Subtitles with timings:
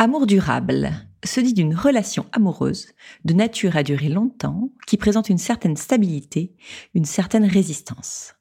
[0.00, 0.92] Amour durable
[1.24, 2.86] se dit d'une relation amoureuse
[3.24, 6.54] de nature à durer longtemps qui présente une certaine stabilité,
[6.94, 8.36] une certaine résistance.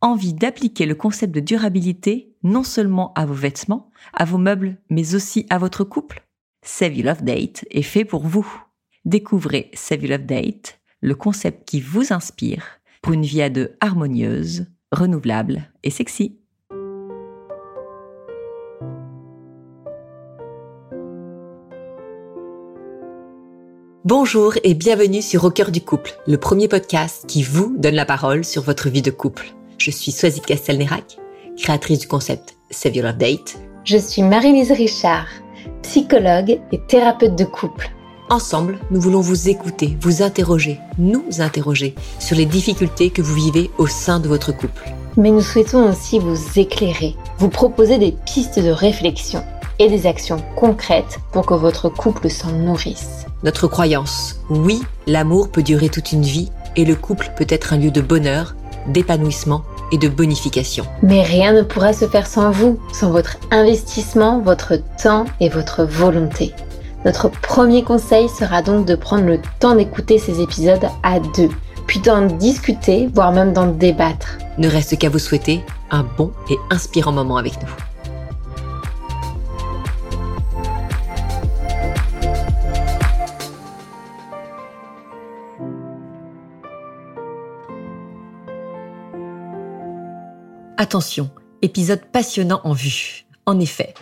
[0.00, 5.16] Envie d'appliquer le concept de durabilité non seulement à vos vêtements, à vos meubles, mais
[5.16, 6.24] aussi à votre couple?
[6.64, 8.46] Save Love Date est fait pour vous.
[9.04, 12.64] Découvrez Save You Love Date, le concept qui vous inspire
[13.02, 16.41] pour une vie à deux harmonieuse, renouvelable et sexy.
[24.14, 28.04] Bonjour et bienvenue sur Au cœur du couple, le premier podcast qui vous donne la
[28.04, 29.54] parole sur votre vie de couple.
[29.78, 31.16] Je suis Soisy Castelnerac,
[31.56, 33.58] créatrice du concept Save Your Love Date.
[33.84, 35.28] Je suis Marie-Lise Richard,
[35.80, 37.90] psychologue et thérapeute de couple.
[38.28, 43.70] Ensemble, nous voulons vous écouter, vous interroger, nous interroger sur les difficultés que vous vivez
[43.78, 44.90] au sein de votre couple.
[45.16, 49.42] Mais nous souhaitons aussi vous éclairer, vous proposer des pistes de réflexion
[49.82, 54.36] et des actions concrètes pour que votre couple s'en nourrisse notre croyance.
[54.50, 58.00] Oui, l'amour peut durer toute une vie et le couple peut être un lieu de
[58.00, 58.54] bonheur,
[58.88, 60.84] d'épanouissement et de bonification.
[61.02, 65.84] Mais rien ne pourra se faire sans vous, sans votre investissement, votre temps et votre
[65.84, 66.54] volonté.
[67.04, 71.50] Notre premier conseil sera donc de prendre le temps d'écouter ces épisodes à deux,
[71.86, 74.38] puis d'en discuter, voire même d'en débattre.
[74.56, 77.91] Ne reste qu'à vous souhaiter un bon et inspirant moment avec nous.
[90.78, 93.26] Attention, épisode passionnant en vue.
[93.44, 93.92] En effet,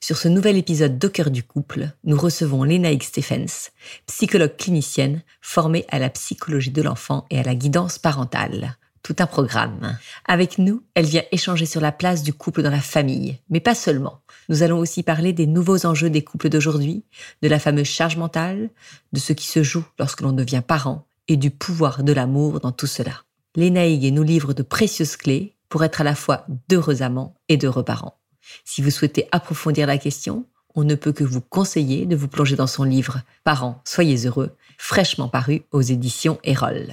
[0.00, 3.70] sur ce nouvel épisode d'Au cœur du couple, nous recevons Lénaïque Stephens,
[4.06, 8.76] psychologue clinicienne formée à la psychologie de l'enfant et à la guidance parentale.
[9.04, 9.96] Tout un programme.
[10.26, 13.76] Avec nous, elle vient échanger sur la place du couple dans la famille, mais pas
[13.76, 14.20] seulement.
[14.48, 17.04] Nous allons aussi parler des nouveaux enjeux des couples d'aujourd'hui,
[17.40, 18.70] de la fameuse charge mentale,
[19.12, 22.72] de ce qui se joue lorsque l'on devient parent et du pouvoir de l'amour dans
[22.72, 23.22] tout cela.
[23.54, 27.84] Lénaïgue nous livre de précieuses clés pour être à la fois d'heureux amants et d'heureux
[27.84, 28.18] parents.
[28.64, 32.54] Si vous souhaitez approfondir la question, on ne peut que vous conseiller de vous plonger
[32.54, 36.88] dans son livre Parents, soyez heureux, fraîchement paru aux éditions Erol.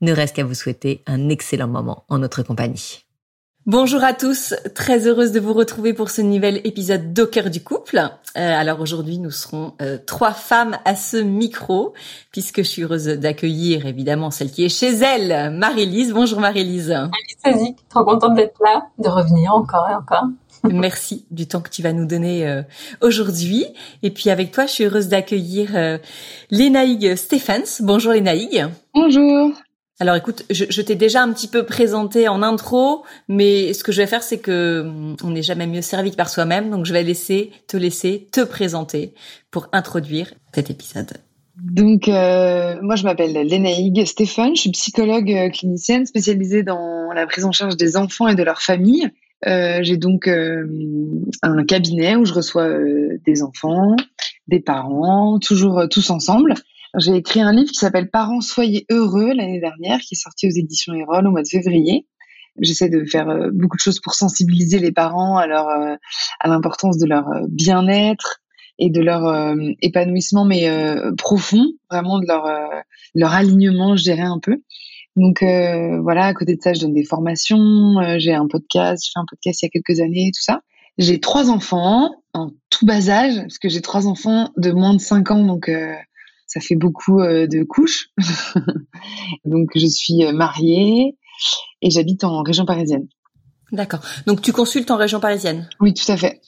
[0.00, 3.04] Ne reste qu'à vous souhaiter un excellent moment en notre compagnie.
[3.68, 7.98] Bonjour à tous, très heureuse de vous retrouver pour ce nouvel épisode cœur du couple.
[7.98, 11.92] Euh, alors aujourd'hui, nous serons euh, trois femmes à ce micro,
[12.32, 16.14] puisque je suis heureuse d'accueillir évidemment celle qui est chez elle, Marie-Lise.
[16.14, 16.96] Bonjour Marie-Lise.
[17.44, 20.24] Salut, trop contente d'être là, de revenir encore et encore.
[20.64, 22.62] Merci du temps que tu vas nous donner euh,
[23.02, 23.66] aujourd'hui.
[24.02, 25.98] Et puis avec toi, je suis heureuse d'accueillir euh,
[26.50, 27.82] Lénaïgue Stephens.
[27.82, 28.66] Bonjour Lénaïgue.
[28.94, 29.52] Bonjour.
[30.00, 34.00] Alors écoute, je, t'ai déjà un petit peu présenté en intro, mais ce que je
[34.00, 36.92] vais faire, c'est que hum, on n'est jamais mieux servi que par soi-même, donc je
[36.92, 39.12] vais laisser te laisser te présenter
[39.50, 41.14] pour introduire cet épisode.
[41.56, 47.26] Donc euh, moi je m'appelle Lénaïgue Stéphane, je suis psychologue euh, clinicienne spécialisée dans la
[47.26, 49.10] prise en charge des enfants et de leurs familles.
[49.46, 52.68] Euh, J'ai donc un cabinet où je reçois
[53.24, 53.96] des enfants,
[54.46, 56.54] des parents, toujours tous ensemble.
[56.96, 60.50] J'ai écrit un livre qui s'appelle Parents soyez heureux l'année dernière, qui est sorti aux
[60.50, 62.06] éditions Erol au mois de février.
[62.60, 65.94] J'essaie de faire euh, beaucoup de choses pour sensibiliser les parents à leur euh,
[66.40, 68.40] à l'importance de leur euh, bien-être
[68.80, 70.70] et de leur épanouissement, mais
[71.16, 72.46] profond, vraiment de leur
[73.16, 74.62] leur alignement, je dirais un peu.
[75.16, 79.18] Donc voilà, à côté de ça, je donne des formations, j'ai un podcast, j'ai fait
[79.18, 80.60] un podcast il y a quelques années, tout ça.
[80.96, 85.00] J'ai trois enfants en tout bas âge, parce que j'ai trois enfants de moins de
[85.00, 85.68] cinq ans, donc
[86.48, 88.08] ça fait beaucoup euh, de couches.
[89.44, 91.16] Donc je suis euh, mariée
[91.82, 93.06] et j'habite en région parisienne.
[93.70, 94.00] D'accord.
[94.26, 95.68] Donc tu consultes en région parisienne?
[95.78, 96.40] Oui, tout à fait.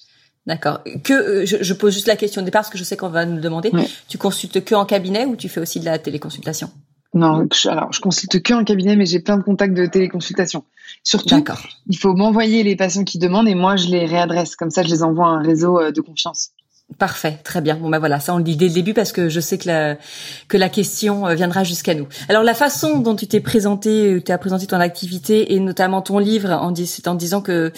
[0.47, 0.81] D'accord.
[1.05, 3.27] Que euh, je, pose juste la question au départ parce que je sais qu'on va
[3.27, 3.71] nous le demander.
[4.09, 6.71] Tu consultes que en cabinet ou tu fais aussi de la téléconsultation?
[7.13, 10.65] Non, alors je consulte que en cabinet, mais j'ai plein de contacts de téléconsultation.
[11.03, 11.45] Surtout,
[11.89, 14.57] il faut m'envoyer les patients qui demandent et moi je les réadresse.
[14.57, 16.53] Comme ça, je les envoie à un réseau de confiance.
[16.99, 17.77] Parfait, très bien.
[17.77, 19.69] Bon ben voilà, ça on le dit dès le début parce que je sais que
[19.69, 19.97] la
[20.49, 22.09] que la question euh, viendra jusqu'à nous.
[22.29, 26.03] Alors la façon dont tu t'es présenté, euh, tu as présenté ton activité et notamment
[26.03, 26.75] ton livre en,
[27.07, 27.73] en disant que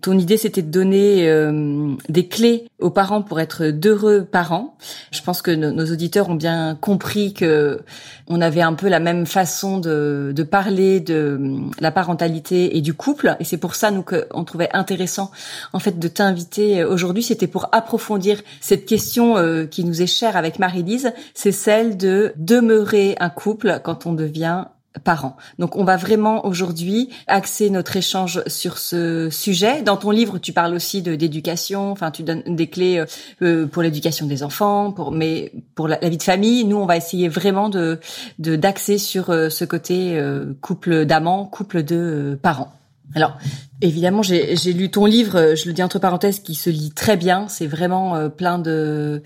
[0.00, 4.76] ton idée c'était de donner euh, des clés aux parents pour être d'heureux parents.
[5.12, 7.80] Je pense que nos auditeurs ont bien compris que
[8.28, 11.38] on avait un peu la même façon de de parler de
[11.80, 13.36] la parentalité et du couple.
[13.40, 15.30] Et c'est pour ça nous qu'on trouvait intéressant
[15.72, 20.36] en fait de t'inviter aujourd'hui, c'était pour approfondir cette question euh, qui nous est chère
[20.36, 24.64] avec Marie-Lise, c'est celle de demeurer un couple quand on devient
[25.04, 25.36] parents.
[25.58, 29.82] Donc on va vraiment aujourd'hui axer notre échange sur ce sujet.
[29.82, 33.04] Dans ton livre, tu parles aussi de d'éducation, enfin tu donnes des clés
[33.42, 36.96] euh, pour l'éducation des enfants, pour mais pour la, vie de famille, nous on va
[36.96, 37.98] essayer vraiment de
[38.38, 42.72] d'axer sur euh, ce côté euh, couple d'amants, couple de parents.
[43.14, 43.38] Alors,
[43.80, 47.46] évidemment, j'ai lu ton livre, je le dis entre parenthèses, qui se lit très bien.
[47.48, 49.22] C'est vraiment euh, plein de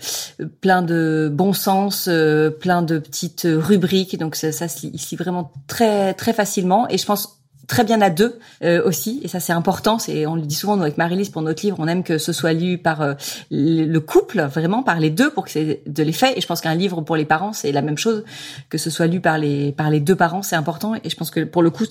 [0.61, 4.17] plein de bon sens, euh, plein de petites rubriques.
[4.17, 6.87] Donc ça, ça se lit vraiment très très facilement.
[6.89, 7.40] Et je pense
[7.71, 10.75] très bien à deux euh, aussi et ça c'est important c'est on le dit souvent
[10.75, 13.13] nous avec Marie-Lise pour notre livre on aime que ce soit lu par euh,
[13.49, 16.75] le couple vraiment par les deux pour que c'est de l'effet et je pense qu'un
[16.75, 18.25] livre pour les parents c'est la même chose
[18.69, 21.31] que ce soit lu par les par les deux parents c'est important et je pense
[21.31, 21.85] que pour le coup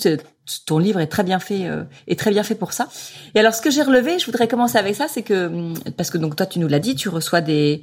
[0.67, 2.89] ton livre est très bien fait euh, est très bien fait pour ça.
[3.35, 6.11] Et alors ce que j'ai relevé je voudrais commencer avec ça c'est que hum, parce
[6.11, 7.83] que donc toi tu nous l'as dit tu reçois des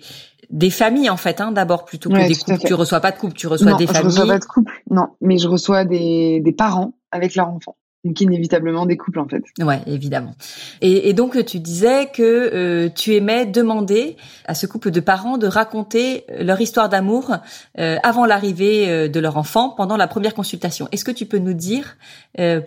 [0.49, 2.67] des familles en fait hein, d'abord plutôt que des couples.
[2.67, 4.83] tu reçois pas de couple tu reçois des familles je reçois pas de couple.
[4.91, 7.75] Non mais je reçois des des parents avec leurs enfants
[8.07, 9.43] donc inévitablement des couples en fait.
[9.59, 10.33] Ouais, évidemment.
[10.81, 15.37] Et, et donc tu disais que euh, tu aimais demander à ce couple de parents
[15.37, 17.35] de raconter leur histoire d'amour
[17.77, 20.87] euh, avant l'arrivée euh, de leur enfant pendant la première consultation.
[20.91, 21.97] Est-ce que tu peux nous dire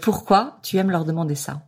[0.00, 1.62] pourquoi tu aimes leur demander ça?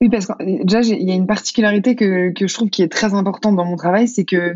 [0.00, 2.92] Oui, parce que déjà il y a une particularité que, que je trouve qui est
[2.92, 4.54] très importante dans mon travail, c'est que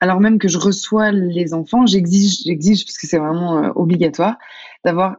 [0.00, 4.36] alors même que je reçois les enfants, j'exige, j'exige parce que c'est vraiment obligatoire
[4.84, 5.16] d'avoir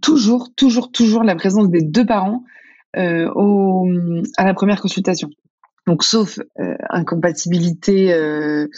[0.00, 2.44] toujours, toujours, toujours la présence des deux parents
[2.96, 3.88] euh, au,
[4.36, 5.30] à la première consultation.
[5.86, 8.68] Donc, sauf euh, incompatibilité, euh,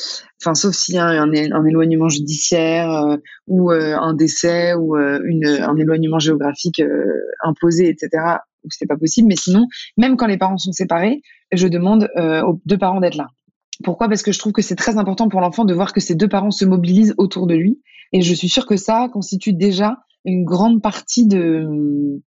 [0.40, 1.32] enfin, sauf s'il y a un,
[1.66, 3.16] éloignement judiciaire euh,
[3.46, 6.80] ou euh, un décès ou une, un éloignement géographique
[7.42, 8.08] imposé, etc.,
[8.64, 9.28] où c'est pas possible.
[9.28, 9.66] Mais sinon,
[9.98, 11.20] même quand les parents sont séparés,
[11.52, 13.26] je demande aux deux parents d'être là.
[13.84, 14.08] Pourquoi?
[14.08, 16.28] Parce que je trouve que c'est très important pour l'enfant de voir que ses deux
[16.28, 17.82] parents se mobilisent autour de lui.
[18.12, 21.66] Et je suis sûre que ça constitue déjà une grande partie de,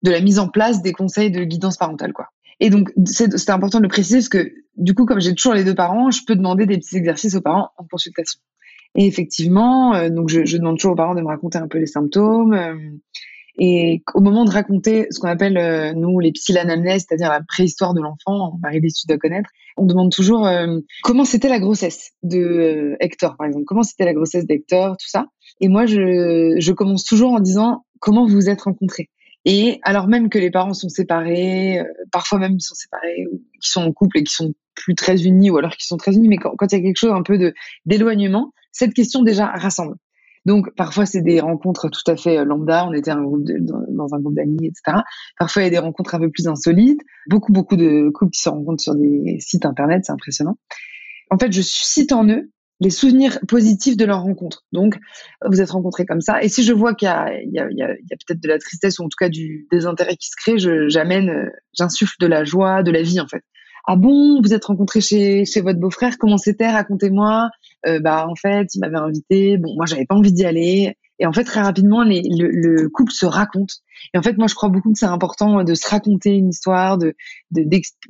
[0.03, 2.29] de la mise en place des conseils de guidance parentale, quoi.
[2.61, 5.65] Et donc, c'est important de le préciser parce que, du coup, comme j'ai toujours les
[5.65, 8.41] deux parents, je peux demander des petits exercices aux parents en consultation.
[8.95, 11.79] Et effectivement, euh, donc je, je, demande toujours aux parents de me raconter un peu
[11.79, 12.55] les symptômes.
[12.55, 12.77] Euh,
[13.59, 17.95] et au moment de raconter ce qu'on appelle, euh, nous, les psylanamnèses, c'est-à-dire la préhistoire
[17.95, 20.49] de l'enfant, Marie-Lise, tu dois connaître, on demande toujours
[21.03, 23.65] comment c'était la grossesse de Hector, par exemple.
[23.67, 25.27] Comment c'était la grossesse d'Hector, tout ça.
[25.61, 29.11] Et moi, je, je commence toujours en disant comment vous vous êtes rencontrés.
[29.45, 33.43] Et alors même que les parents sont séparés, euh, parfois même ils sont séparés, ou
[33.61, 36.15] qui sont en couple et qui sont plus très unis, ou alors qui sont très
[36.15, 37.53] unis, mais quand, quand il y a quelque chose un peu de
[37.85, 39.97] d'éloignement, cette question déjà rassemble.
[40.45, 44.35] Donc parfois c'est des rencontres tout à fait euh, lambda, on était dans, un groupe
[44.35, 44.99] d'amis, etc.
[45.39, 48.41] Parfois il y a des rencontres un peu plus insolites, beaucoup beaucoup de couples qui
[48.41, 50.57] se rencontrent sur des sites internet, c'est impressionnant.
[51.31, 52.51] En fait, je suscite en eux
[52.81, 54.65] les souvenirs positifs de leur rencontre.
[54.73, 54.99] Donc,
[55.47, 56.43] vous êtes rencontrés comme ça.
[56.43, 57.89] Et si je vois qu'il y a, il a, y a,
[58.27, 60.59] peut-être de la tristesse ou en tout cas du désintérêt qui se crée,
[60.89, 63.43] j'amène, euh, j'insuffle de la joie, de la vie en fait.
[63.87, 66.71] Ah bon, vous êtes rencontrés chez, chez votre beau-frère, comment c'était?
[66.71, 67.51] Racontez-moi.
[67.87, 69.59] Euh, bah en fait, il m'avait invité.
[69.59, 70.97] Bon, moi j'avais pas envie d'y aller.
[71.19, 73.71] Et en fait, très rapidement, le, le, couple se raconte.
[74.13, 76.99] Et en fait, moi, je crois beaucoup que c'est important de se raconter une histoire,
[76.99, 77.15] de,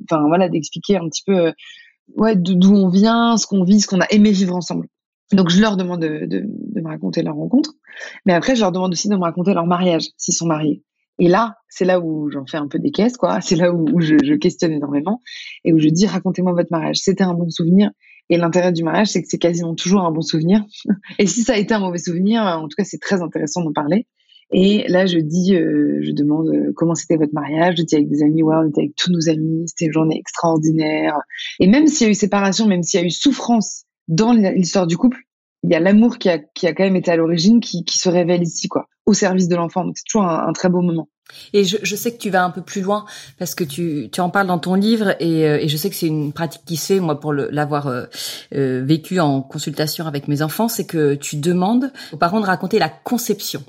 [0.09, 1.51] enfin voilà, d'expliquer un petit peu euh,
[2.15, 4.87] ouais, d'où on vient, ce qu'on vit, ce qu'on a aimé vivre ensemble.
[5.31, 6.45] Donc je leur demande de,
[6.75, 7.73] me raconter leur rencontre,
[8.25, 10.83] mais après je leur demande aussi de me raconter leur mariage s'ils sont mariés.
[11.17, 13.39] Et là, c'est là où j'en fais un peu des caisses, quoi.
[13.39, 15.21] C'est là où, je, questionne énormément
[15.63, 16.97] et où je dis racontez-moi votre mariage.
[16.97, 17.89] C'était un bon souvenir.
[18.29, 20.63] Et l'intérêt du mariage, c'est que c'est quasiment toujours un bon souvenir.
[21.19, 23.73] et si ça a été un mauvais souvenir, en tout cas, c'est très intéressant d'en
[23.73, 24.07] parler.
[24.51, 27.75] Et là, je dis, euh, je demande euh, comment c'était votre mariage.
[27.77, 30.17] Je dis avec des amis, ouais, on était avec tous nos amis, c'était une journée
[30.19, 31.17] extraordinaire.
[31.59, 34.85] Et même s'il y a eu séparation, même s'il y a eu souffrance dans l'histoire
[34.85, 35.19] du couple,
[35.63, 37.97] il y a l'amour qui a, qui a quand même été à l'origine qui, qui
[37.97, 39.83] se révèle ici, quoi, au service de l'enfant.
[39.83, 41.09] Donc c'est toujours un, un, très beau moment.
[41.53, 43.05] Et je, je, sais que tu vas un peu plus loin
[43.39, 45.95] parce que tu, tu en parles dans ton livre et, euh, et je sais que
[45.95, 48.05] c'est une pratique qui se fait, moi, pour l'avoir euh,
[48.53, 52.79] euh, vécu en consultation avec mes enfants, c'est que tu demandes aux parents de raconter
[52.79, 53.63] la conception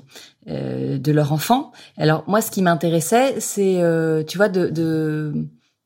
[0.49, 1.73] euh, de leur enfant.
[1.97, 5.33] Alors moi, ce qui m'intéressait, c'est, euh, tu vois, de, de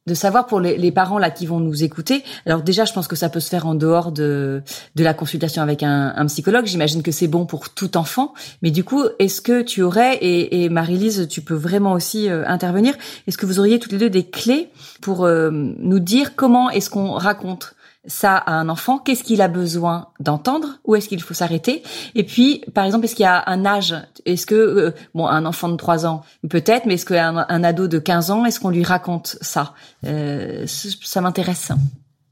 [0.07, 2.23] de savoir pour les, les, parents là qui vont nous écouter.
[2.45, 4.63] Alors déjà, je pense que ça peut se faire en dehors de
[4.95, 6.65] de la consultation avec un, un psychologue.
[6.65, 8.33] J'imagine que c'est bon pour tout enfant.
[8.61, 12.43] Mais du coup, est-ce que tu aurais et, et Marie-Lise, tu peux vraiment aussi euh,
[12.47, 12.95] intervenir.
[13.27, 14.69] Est-ce que vous auriez toutes les deux des clés
[15.01, 19.47] pour euh, nous dire comment est-ce qu'on raconte ça à un enfant, qu'est-ce qu'il a
[19.47, 21.83] besoin d'entendre, où est-ce qu'il faut s'arrêter,
[22.15, 25.45] et puis par exemple est-ce qu'il y a un âge, est-ce que euh, bon un
[25.45, 28.69] enfant de 3 ans peut-être, mais est-ce qu'un un ado de 15 ans, est-ce qu'on
[28.69, 29.73] lui raconte ça?
[30.05, 31.71] Euh, Ça m'intéresse.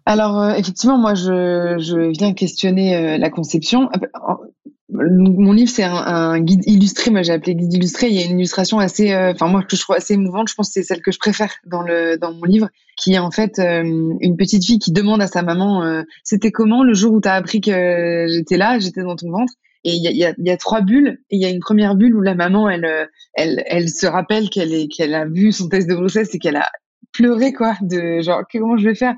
[0.05, 3.89] Alors euh, effectivement, moi je, je viens questionner la conception.
[5.01, 7.11] Mon livre, c'est un, guide illustré.
[7.11, 8.07] Moi, j'ai appelé guide illustré.
[8.07, 10.49] Il y a une illustration assez, euh, enfin moi que je trouve assez émouvante.
[10.49, 13.19] Je pense que c'est celle que je préfère dans le dans mon livre, qui est
[13.19, 16.93] en fait euh, une petite fille qui demande à sa maman, euh, c'était comment le
[16.93, 19.53] jour où tu as appris que j'étais là, j'étais dans ton ventre?
[19.85, 21.19] Et il y a, y, y a, trois bulles.
[21.29, 24.49] Et il y a une première bulle où la maman, elle, elle, elle se rappelle
[24.49, 26.67] qu'elle est, qu'elle a vu son test de grossesse et qu'elle a
[27.11, 29.15] pleurer quoi de genre comment je vais faire?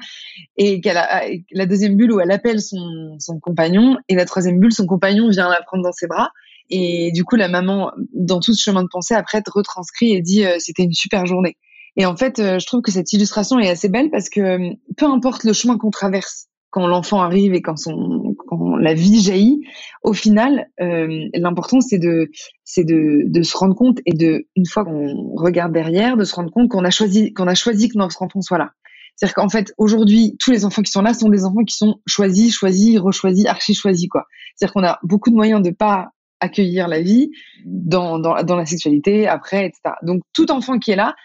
[0.58, 4.60] Et qu'elle a la deuxième bulle où elle appelle son, son compagnon et la troisième
[4.60, 6.32] bulle son compagnon vient la prendre dans ses bras.
[6.70, 10.46] Et du coup la maman dans tout ce chemin de pensée après retranscrit et dit
[10.46, 11.58] euh, c'était une super journée.
[11.98, 15.06] Et en fait euh, je trouve que cette illustration est assez belle parce que peu
[15.06, 19.62] importe le chemin qu'on traverse quand l'enfant arrive et quand son quand la vie jaillit,
[20.04, 22.32] au final, euh, l'important c'est de
[22.64, 26.34] c'est de, de se rendre compte et de une fois qu'on regarde derrière, de se
[26.34, 28.72] rendre compte qu'on a choisi qu'on a choisi que notre enfant soit là.
[29.16, 32.00] C'est-à-dire qu'en fait aujourd'hui tous les enfants qui sont là sont des enfants qui sont
[32.08, 34.26] choisis, choisis, rechoisis, archi choisis quoi.
[34.56, 37.30] C'est-à-dire qu'on a beaucoup de moyens de pas accueillir la vie
[37.66, 39.96] dans, dans, dans la sexualité après etc.
[40.04, 41.16] Donc tout enfant qui est là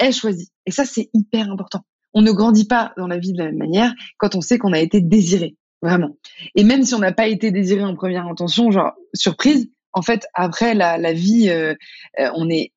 [0.00, 1.82] est choisi et ça c'est hyper important
[2.16, 4.72] on ne grandit pas dans la vie de la même manière quand on sait qu'on
[4.72, 6.16] a été désiré, vraiment.
[6.54, 10.26] Et même si on n'a pas été désiré en première intention, genre surprise, en fait,
[10.32, 11.74] après la, vie, euh,
[12.18, 12.72] euh, on est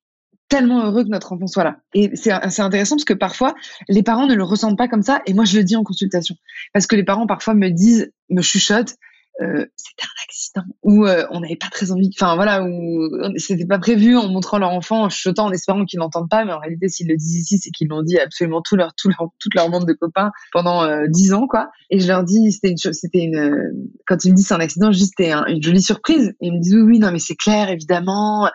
[0.48, 1.76] tellement heureux que notre enfant soit là.
[1.94, 3.54] Et c'est intéressant parce que parfois,
[3.88, 5.22] les parents ne le ressentent pas comme ça.
[5.24, 6.34] Et moi, je le dis en consultation.
[6.74, 8.96] Parce que les parents, parfois, me disent, me chuchotent,
[9.40, 13.66] euh, c'était un accident ou euh, on n'avait pas très envie enfin voilà ou c'était
[13.66, 16.58] pas prévu en montrant leur enfant en chuchotant en espérant qu'ils n'entendent pas mais en
[16.58, 19.54] réalité s'ils le disent ici c'est qu'ils l'ont dit absolument tout leur, tout leur toute
[19.54, 21.70] leur de copains pendant euh, dix ans quoi.
[21.90, 24.92] Et je leur dis c'était une c'était une quand ils me disent c'est un accident
[24.92, 26.34] c'était une jolie surprise.
[26.40, 28.50] Ils me disent oui oui non mais c'est clair évidemment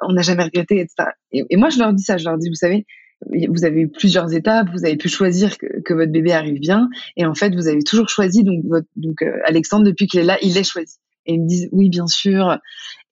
[0.00, 2.48] on n'a jamais regretté etc et, et moi je leur dis ça je leur dis
[2.48, 2.86] vous savez
[3.48, 7.26] vous avez eu plusieurs étapes, vous avez pu choisir que, votre bébé arrive bien, et
[7.26, 10.38] en fait, vous avez toujours choisi, donc, votre, donc euh, Alexandre, depuis qu'il est là,
[10.42, 10.96] il est choisi.
[11.26, 12.58] Et ils me disent, oui, bien sûr.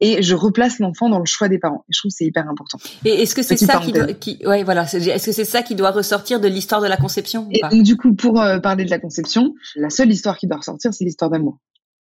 [0.01, 1.85] Et je replace l'enfant dans le choix des parents.
[1.89, 2.79] Et je trouve que c'est hyper important.
[3.05, 5.77] Et est-ce que c'est ça qui, doit, qui, ouais, voilà, est-ce que c'est ça qui
[5.77, 8.91] doit ressortir de l'histoire de la conception Et donc, du coup, pour euh, parler de
[8.91, 11.59] la conception, la seule histoire qui doit ressortir, c'est l'histoire d'amour.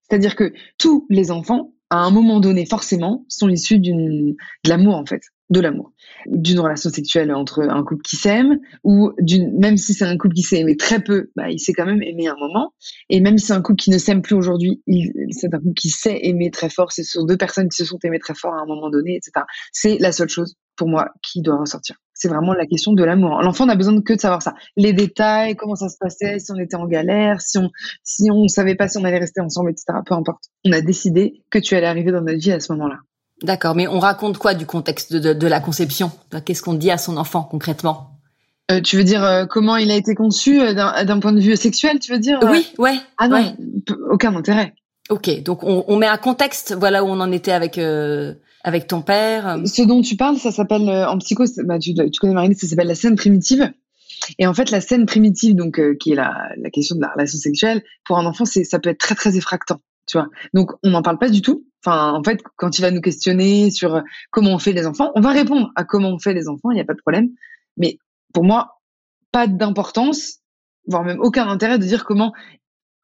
[0.09, 4.97] C'est-à-dire que tous les enfants, à un moment donné, forcément, sont issus d'une, de l'amour,
[4.97, 5.93] en fait de l'amour,
[6.27, 10.35] d'une relation sexuelle entre un couple qui s'aime, ou d'une, même si c'est un couple
[10.35, 12.73] qui s'est aimé très peu, bah, il s'est quand même aimé un moment.
[13.09, 14.83] Et même si c'est un couple qui ne s'aime plus aujourd'hui,
[15.31, 16.93] c'est un couple qui s'est aimé très fort.
[16.93, 19.45] C'est sur deux personnes qui se sont aimées très fort à un moment donné, etc.
[19.73, 21.97] C'est la seule chose pour moi qui doit ressortir.
[22.15, 23.41] C'est vraiment la question de l'amour.
[23.43, 24.55] L'enfant n'a besoin que de savoir ça.
[24.77, 27.71] Les détails, comment ça se passait, si on était en galère, si on,
[28.05, 29.99] si on savait pas si on allait rester ensemble, etc.
[30.07, 30.45] Peu importe.
[30.65, 32.99] On a décidé que tu allais arriver dans notre vie à ce moment-là.
[33.43, 36.13] D'accord, mais on raconte quoi du contexte de, la conception?
[36.45, 38.19] Qu'est-ce qu'on dit à son enfant concrètement?
[38.71, 41.57] Euh, tu veux dire euh, comment il a été conçu euh, d'un point de vue
[41.57, 42.95] sexuel, tu veux dire Oui, ouais.
[43.19, 43.57] Ah non,
[44.11, 44.75] aucun intérêt.
[45.09, 47.81] Ok, donc on, met un contexte, voilà où on en était avec
[48.63, 49.59] avec ton père.
[49.65, 52.87] Ce dont tu parles, ça s'appelle en psycho, bah, tu, tu connais Marie, ça s'appelle
[52.87, 53.73] la scène primitive.
[54.39, 57.39] Et en fait, la scène primitive, donc qui est la, la question de la relation
[57.41, 60.29] sexuelle, pour un enfant, c'est ça peut être très très effractant, tu vois.
[60.55, 61.65] Donc on n'en parle pas du tout.
[61.85, 65.21] Enfin, en fait, quand il va nous questionner sur comment on fait les enfants, on
[65.21, 67.31] va répondre à comment on fait les enfants, il n'y a pas de problème.
[67.77, 67.99] Mais
[68.35, 68.81] pour moi,
[69.33, 70.41] pas d'importance,
[70.87, 72.33] voire même aucun intérêt de dire comment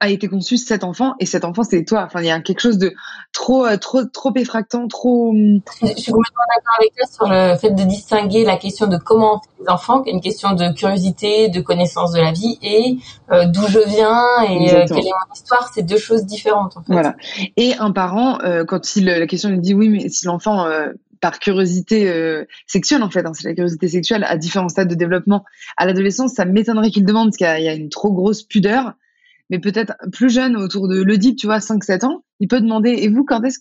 [0.01, 2.05] a été conçu cet enfant et cet enfant c'est toi.
[2.05, 2.93] Enfin, il y a quelque chose de
[3.33, 5.31] trop, euh, trop, trop effractant, trop.
[5.31, 8.99] Hum, Je suis complètement d'accord avec toi sur le fait de distinguer la question de
[8.99, 12.33] comment on fait les enfants, qui est une question de curiosité, de connaissance de la
[12.33, 12.99] vie, et
[13.33, 15.71] euh, d'où je viens et euh, quelle est mon histoire.
[15.75, 16.93] C'est deux choses différentes en fait.
[16.93, 17.17] Voilà.
[17.57, 18.39] Et un parent,
[18.69, 20.67] quand il la question lui dit oui, mais si l'enfant
[21.23, 25.45] par curiosité sexuelle en fait, hein, c'est la curiosité sexuelle à différents stades de développement.
[25.79, 28.93] À l'adolescence, ça m'étonnerait qu'il demande parce qu'il y, a une trop grosse pudeur
[29.51, 33.09] mais peut-être plus jeune, autour de l'Oedipe, tu vois, 5-7 ans, il peut demander, et
[33.09, 33.61] vous, quand est-ce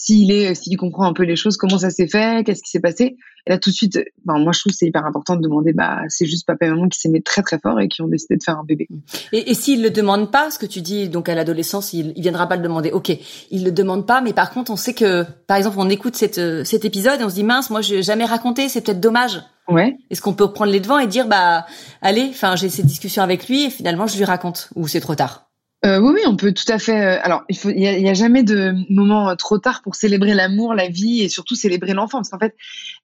[0.00, 2.78] s'il est, s'il comprend un peu les choses, comment ça s'est fait, qu'est-ce qui s'est
[2.78, 3.16] passé.
[3.46, 5.72] Et là, tout de suite, ben, moi, je trouve que c'est hyper important de demander,
[5.72, 8.36] bah, c'est juste papa et maman qui s'aimaient très, très fort et qui ont décidé
[8.36, 8.86] de faire un bébé.
[9.32, 12.22] Et, et s'il le demande pas, ce que tu dis, donc à l'adolescence, il, il
[12.22, 12.92] viendra pas le demander.
[12.92, 13.10] Ok,
[13.50, 16.64] il le demande pas, mais par contre, on sait que, par exemple, on écoute cette,
[16.64, 19.42] cet épisode et on se dit, mince, moi, je n'ai jamais raconté, c'est peut-être dommage.
[19.66, 19.96] Ouais.
[20.10, 21.66] Est-ce qu'on peut prendre les devants et dire, bah,
[22.02, 25.16] allez, enfin, j'ai cette discussion avec lui et finalement, je lui raconte, ou c'est trop
[25.16, 25.47] tard?
[25.88, 27.00] Euh, oui, oui, on peut tout à fait.
[27.00, 30.74] Euh, alors, il faut, y a, jamais de moment euh, trop tard pour célébrer l'amour,
[30.74, 32.18] la vie et surtout célébrer l'enfant.
[32.18, 32.54] Parce qu'en fait,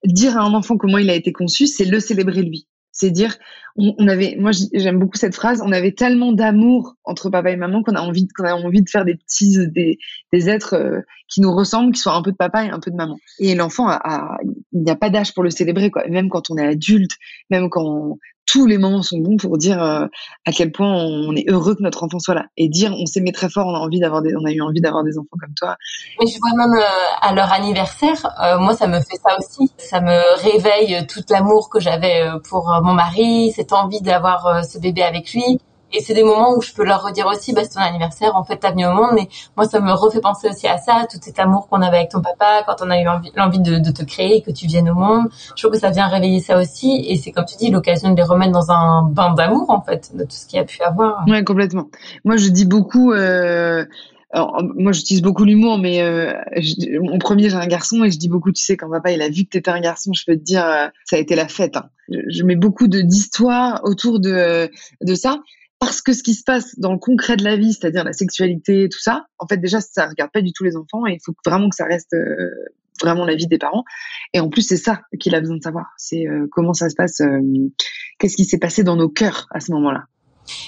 [0.03, 2.67] dire à un enfant comment il a été conçu, c'est le célébrer lui.
[2.91, 3.35] C'est dire,
[3.75, 7.83] on, avait, moi j'aime beaucoup cette phrase, on avait tellement d'amour entre papa et maman
[7.83, 9.99] qu'on a envie, a envie de faire des petits, des,
[10.49, 13.17] êtres qui nous ressemblent, qui soient un peu de papa et un peu de maman.
[13.39, 14.37] Et l'enfant a,
[14.71, 15.91] il n'y a pas d'âge pour le célébrer.
[16.09, 17.17] Même quand on est adulte,
[17.49, 21.75] même quand tous les moments sont bons pour dire à quel point on est heureux
[21.75, 22.45] que notre enfant soit là.
[22.57, 24.81] Et dire on s'aimait très fort, on a envie d'avoir des, on a eu envie
[24.81, 25.75] d'avoir des enfants comme toi.
[26.19, 26.83] Mais je vois même
[27.21, 28.27] à leur anniversaire,
[28.59, 32.93] moi ça me fait ça aussi, ça me réveille tout l'amour que j'avais pour mon
[32.93, 35.59] mari, cette envie d'avoir ce bébé avec lui
[35.95, 38.43] et c'est des moments où je peux leur redire aussi, bah, c'est ton anniversaire, en
[38.43, 41.17] fait, t'as venu au monde, mais moi, ça me refait penser aussi à ça, tout
[41.21, 44.41] cet amour qu'on avait avec ton papa, quand on a eu l'envie de, te créer,
[44.41, 45.27] que tu viennes au monde.
[45.55, 48.15] Je trouve que ça vient réveiller ça aussi, et c'est comme tu dis, l'occasion de
[48.15, 50.81] les remettre dans un bain d'amour, en fait, de tout ce qu'il y a pu
[50.81, 51.23] avoir.
[51.27, 51.85] Ouais, complètement.
[52.23, 53.85] Moi, je dis beaucoup, euh,
[54.75, 56.33] moi, j'utilise beaucoup l'humour, mais euh,
[57.01, 59.29] mon premier, j'ai un garçon et je dis beaucoup, tu sais, quand papa il a
[59.29, 61.77] vu que t'étais un garçon, je peux te dire, euh, ça a été la fête.
[61.77, 61.89] Hein.
[62.09, 64.69] Je, je, mets beaucoup d'histoires autour de
[65.01, 65.39] de ça
[65.79, 68.87] parce que ce qui se passe dans le concret de la vie, c'est-à-dire la sexualité,
[68.89, 71.33] tout ça, en fait déjà ça regarde pas du tout les enfants et il faut
[71.45, 72.49] vraiment que ça reste euh,
[73.01, 73.83] vraiment la vie des parents.
[74.33, 76.95] Et en plus c'est ça qu'il a besoin de savoir, c'est euh, comment ça se
[76.95, 77.39] passe, euh,
[78.19, 80.05] qu'est-ce qui s'est passé dans nos cœurs à ce moment-là.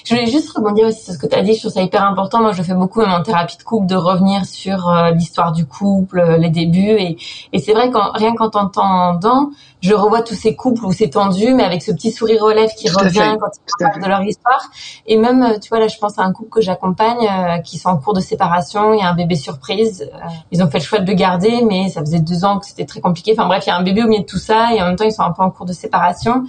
[0.04, 2.02] Je voulais juste rebondir aussi sur ce que tu as dit, je trouve ça hyper
[2.04, 2.40] important.
[2.40, 5.66] Moi, je fais beaucoup même en thérapie de couple de revenir sur euh, l'histoire du
[5.66, 6.96] couple, euh, les débuts.
[6.98, 7.16] Et,
[7.52, 11.54] et c'est vrai qu'en rien qu'en t'entendant, je revois tous ces couples où c'est tendu,
[11.54, 14.70] mais avec ce petit sourire lèvres qui revient quand ils parlent de leur histoire.
[15.06, 17.90] Et même, euh, tu vois, là, je pense à un couple que j'accompagne qui sont
[17.90, 18.94] en cours de séparation.
[18.94, 20.10] Il y a un bébé surprise.
[20.50, 22.86] ils ont fait le choix de le garder, mais ça faisait deux ans que c'était
[22.86, 23.32] très compliqué.
[23.32, 24.96] Enfin bref, il y a un bébé au milieu de tout ça et en même
[24.96, 26.44] temps, ils sont un peu en cours de séparation.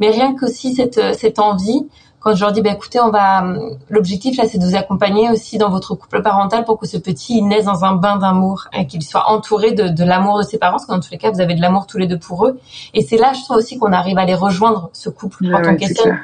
[0.00, 1.88] Mais rien qu'aussi cette, cette envie
[2.20, 3.44] quand je leur dis, bah, écoutez, on va,
[3.88, 7.38] l'objectif là, c'est de vous accompagner aussi dans votre couple parental pour que ce petit
[7.38, 10.58] il naisse dans un bain d'amour et qu'il soit entouré de, de l'amour de ses
[10.58, 12.46] parents, parce que dans tous les cas, vous avez de l'amour tous les deux pour
[12.46, 12.58] eux.
[12.94, 15.76] Et c'est là, je trouve aussi qu'on arrive à les rejoindre, ce couple, quand on
[15.76, 16.18] questionne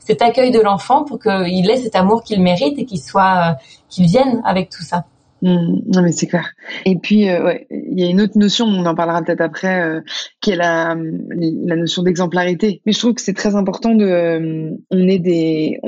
[0.00, 3.54] cet accueil de l'enfant pour qu'il ait cet amour qu'il mérite et qu'il soit, euh,
[3.88, 5.04] qu'il vienne avec tout ça.
[5.44, 6.54] Mmh, non mais c'est clair.
[6.86, 9.82] Et puis euh, ouais, il y a une autre notion, on en parlera peut-être après,
[9.82, 10.00] euh,
[10.40, 12.80] qui est la, la notion d'exemplarité.
[12.86, 15.80] Mais je trouve que c'est très important de, euh, on est des,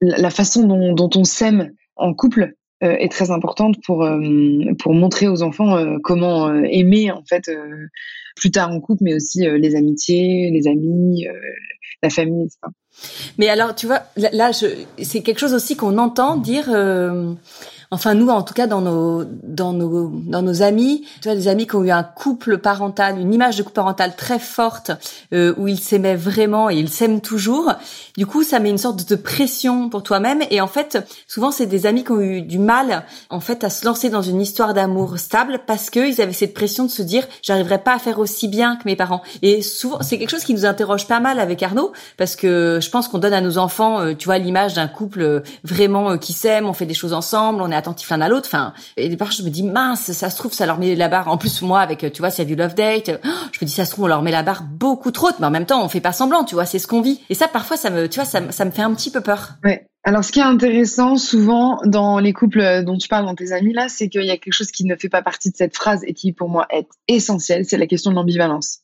[0.00, 0.62] la façon
[0.94, 4.04] dont, on s'aime en couple est très importante pour
[4.80, 7.48] pour montrer aux enfants comment aimer en fait
[8.34, 11.24] plus tard en couple, mais aussi les amitiés, les amis,
[12.02, 12.58] la famille, etc.
[13.38, 16.68] Mais alors tu vois, là, c'est quelque chose aussi qu'on entend dire
[17.92, 21.46] enfin nous en tout cas dans nos dans nos dans nos amis, tu vois des
[21.46, 24.90] amis qui ont eu un couple parental, une image de couple parental très forte
[25.34, 27.72] euh, où ils s'aimaient vraiment et ils s'aiment toujours.
[28.16, 31.66] Du coup, ça met une sorte de pression pour toi-même et en fait, souvent c'est
[31.66, 34.72] des amis qui ont eu du mal en fait à se lancer dans une histoire
[34.72, 38.18] d'amour stable parce que ils avaient cette pression de se dire j'arriverai pas à faire
[38.18, 39.22] aussi bien que mes parents.
[39.42, 42.88] Et souvent, c'est quelque chose qui nous interroge pas mal avec Arnaud parce que je
[42.88, 46.32] pense qu'on donne à nos enfants, euh, tu vois, l'image d'un couple euh, vraiment qui
[46.32, 48.48] s'aime, on fait des choses ensemble, on est attentif l'un à l'autre.
[48.48, 51.28] Enfin, et départ, je me dis mince, ça se trouve, ça leur met la barre.
[51.28, 53.20] En plus, moi, avec, tu vois, c'est du love date.
[53.52, 55.46] Je me dis, ça se trouve, on leur met la barre beaucoup trop haute, mais
[55.46, 57.20] en même temps, on fait pas semblant, tu vois, c'est ce qu'on vit.
[57.30, 59.50] Et ça, parfois, ça me, tu vois, ça, ça me fait un petit peu peur.
[59.64, 59.86] Ouais.
[60.04, 63.72] Alors, ce qui est intéressant souvent dans les couples dont tu parles dans tes amis
[63.72, 66.02] là, c'est qu'il y a quelque chose qui ne fait pas partie de cette phrase
[66.04, 68.80] et qui pour moi est essentiel, c'est la question de l'ambivalence.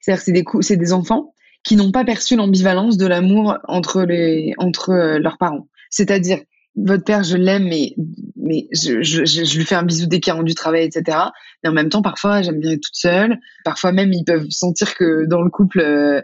[0.00, 1.32] C'est-à-dire c'est des c'est des enfants
[1.64, 5.68] qui n'ont pas perçu l'ambivalence de l'amour entre les entre euh, leurs parents.
[5.88, 6.40] C'est-à-dire
[6.84, 7.94] votre père, je l'aime, mais,
[8.36, 11.18] mais je, lui fais un bisou dès qu'il rendu du travail, etc.
[11.62, 13.38] Mais en même temps, parfois, j'aime bien être toute seule.
[13.64, 16.22] Parfois même, ils peuvent sentir que dans le couple, euh,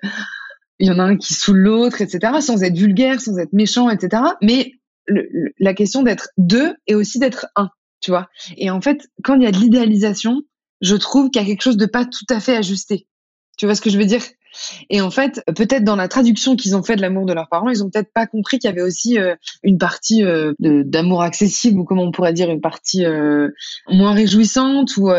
[0.79, 2.41] il y en a un qui saoule l'autre, etc.
[2.41, 4.23] Sans être vulgaire, sans être méchant, etc.
[4.43, 4.73] Mais
[5.59, 8.29] la question d'être deux et aussi d'être un, tu vois.
[8.57, 10.43] Et en fait, quand il y a de l'idéalisation,
[10.81, 13.07] je trouve qu'il y a quelque chose de pas tout à fait ajusté.
[13.57, 14.23] Tu vois ce que je veux dire?
[14.91, 17.71] Et en fait, peut-être dans la traduction qu'ils ont fait de l'amour de leurs parents,
[17.71, 21.81] ils ont peut-être pas compris qu'il y avait aussi euh, une partie euh, d'amour accessible
[21.81, 23.49] ou comment on pourrait dire une partie euh,
[23.89, 25.11] moins réjouissante ou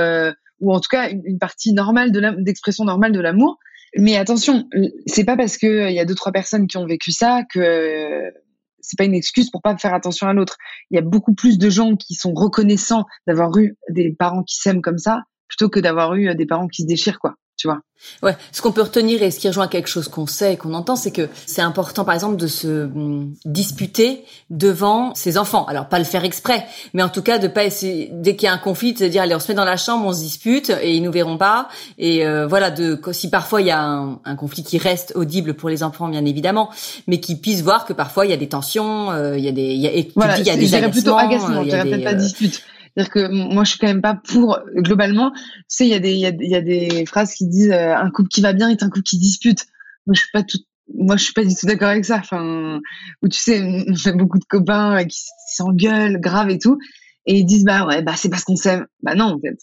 [0.62, 3.60] ou en tout cas une, partie normale de d'expression normale de l'amour.
[3.98, 4.68] Mais attention,
[5.06, 8.32] c'est pas parce que il y a deux trois personnes qui ont vécu ça que
[8.80, 10.58] c'est pas une excuse pour pas faire attention à l'autre.
[10.92, 14.56] Il y a beaucoup plus de gens qui sont reconnaissants d'avoir eu des parents qui
[14.56, 17.82] s'aiment comme ça plutôt que d'avoir eu des parents qui se déchirent quoi tu vois.
[18.22, 20.74] Ouais, ce qu'on peut retenir et ce qui rejoint quelque chose qu'on sait et qu'on
[20.74, 25.66] entend, c'est que c'est important, par exemple, de se hum, disputer devant ses enfants.
[25.66, 28.50] Alors pas le faire exprès, mais en tout cas de pas essayer dès qu'il y
[28.50, 30.70] a un conflit, de dire allez, on se met dans la chambre, on se dispute
[30.70, 31.70] et ils nous verront pas.
[31.98, 35.54] Et euh, voilà, de si parfois il y a un, un, conflit qui reste audible
[35.54, 36.70] pour les enfants, bien évidemment,
[37.08, 39.52] mais qui puissent voir que parfois il y a des tensions, euh, il y a
[39.52, 41.74] des, il y a, et voilà, il y a des agacements, plutôt agacement, il y
[41.74, 42.62] a des, pas dispute.
[42.96, 45.32] C'est-à-dire que moi, je suis quand même pas pour globalement.
[45.32, 47.96] Tu sais, il y a des y a, y a, des phrases qui disent euh,
[47.96, 49.66] un couple qui va bien est un couple qui dispute.
[50.08, 50.60] Moi, je suis pas tout.
[50.94, 52.18] Moi, je suis pas du tout d'accord avec ça.
[52.18, 52.80] Enfin,
[53.22, 56.78] où tu sais, j'ai beaucoup de copains qui s'engueulent grave et tout,
[57.26, 58.86] et ils disent bah ouais, bah c'est parce qu'on s'aime.
[59.04, 59.58] Bah non, en fait.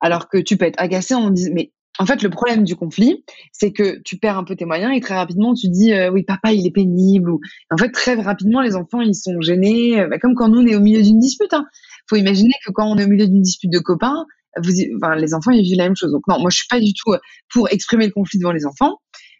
[0.00, 3.24] Alors que tu peux être agacé, on dit mais En fait, le problème du conflit,
[3.50, 6.22] c'est que tu perds un peu tes moyens et très rapidement tu dis euh, oui
[6.22, 7.40] papa il est pénible ou
[7.72, 10.76] en fait très rapidement les enfants ils sont gênés, bah, comme quand nous on est
[10.76, 11.52] au milieu d'une dispute.
[11.54, 11.66] Hein.
[12.08, 14.24] Faut imaginer que quand on est au milieu d'une dispute de copains,
[14.62, 16.12] vous, enfin, les enfants ils vivent la même chose.
[16.12, 17.14] Donc non, moi je suis pas du tout
[17.52, 18.98] pour exprimer le conflit devant les enfants.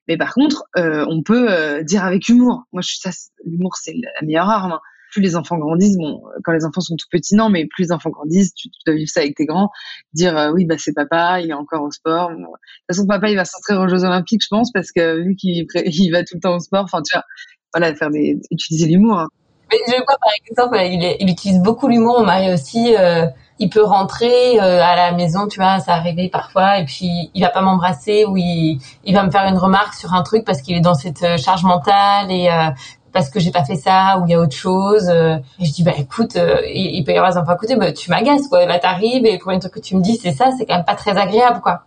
[0.09, 2.65] Mais par contre, euh, on peut euh, dire avec humour.
[2.73, 3.11] Moi, je, ça,
[3.45, 4.73] l'humour, c'est la meilleure arme.
[4.73, 4.81] Hein.
[5.13, 7.93] Plus les enfants grandissent, bon, quand les enfants sont tout petits, non, mais plus les
[7.93, 9.71] enfants grandissent, tu, dois vivre ça avec tes grands.
[10.13, 12.31] Dire euh, oui, bah c'est papa, il est encore au sport.
[12.31, 12.47] de toute
[12.91, 16.11] façon, papa, il va s'inscrire aux Jeux Olympiques, je pense, parce que vu qu'il il
[16.11, 17.25] va tout le temps au sport, enfin, tu vois,
[17.73, 19.19] voilà, faire des, utiliser l'humour.
[19.21, 19.29] Hein.
[19.71, 22.21] Mais je vois par exemple, il, il utilise beaucoup l'humour.
[22.21, 22.95] Mon mari aussi.
[22.97, 23.27] Euh
[23.59, 27.43] il peut rentrer euh, à la maison, tu vois, ça arrivé parfois, et puis il
[27.43, 30.63] va pas m'embrasser ou il, il va me faire une remarque sur un truc parce
[30.63, 32.71] qu'il est dans cette euh, charge mentale et euh,
[33.13, 35.09] parce que j'ai pas fait ça ou il y a autre chose.
[35.09, 36.37] et je dis bah écoute,
[36.73, 38.67] il, peut y avoir des enfants, écoutez, bah, tu m'agaces quoi.
[38.67, 40.85] Là t'arrives et le premier truc que tu me dis c'est ça, c'est quand même
[40.85, 41.85] pas très agréable quoi.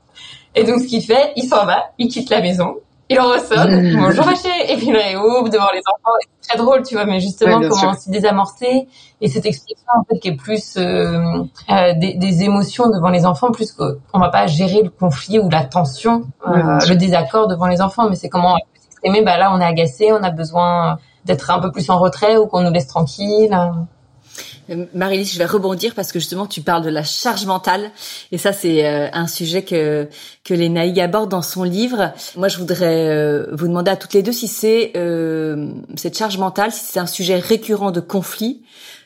[0.55, 2.75] Et donc ce qu'il fait, il s'en va, il quitte la maison
[3.11, 6.15] il en ressonne, bonjour Haché, et puis il réouvre devant les enfants.
[6.39, 8.87] C'est très drôle, tu vois, mais justement, comment s'y désamorcer
[9.19, 13.25] et cette expression en fait qui est plus euh, euh, des, des, émotions devant les
[13.25, 17.67] enfants, plus qu'on va pas gérer le conflit ou la tension, euh, le désaccord devant
[17.67, 19.21] les enfants, mais c'est comment s'exprimer.
[19.23, 22.47] Bah là, on est agacé, on a besoin d'être un peu plus en retrait ou
[22.47, 23.55] qu'on nous laisse tranquille.
[24.93, 27.91] Marie-Lise, je vais rebondir parce que justement tu parles de la charge mentale
[28.31, 30.07] et ça c'est euh, un sujet que
[30.43, 32.13] que les Naïg aborde dans son livre.
[32.37, 36.37] Moi, je voudrais euh, vous demander à toutes les deux si c'est euh, cette charge
[36.37, 38.63] mentale, si c'est un sujet récurrent de conflit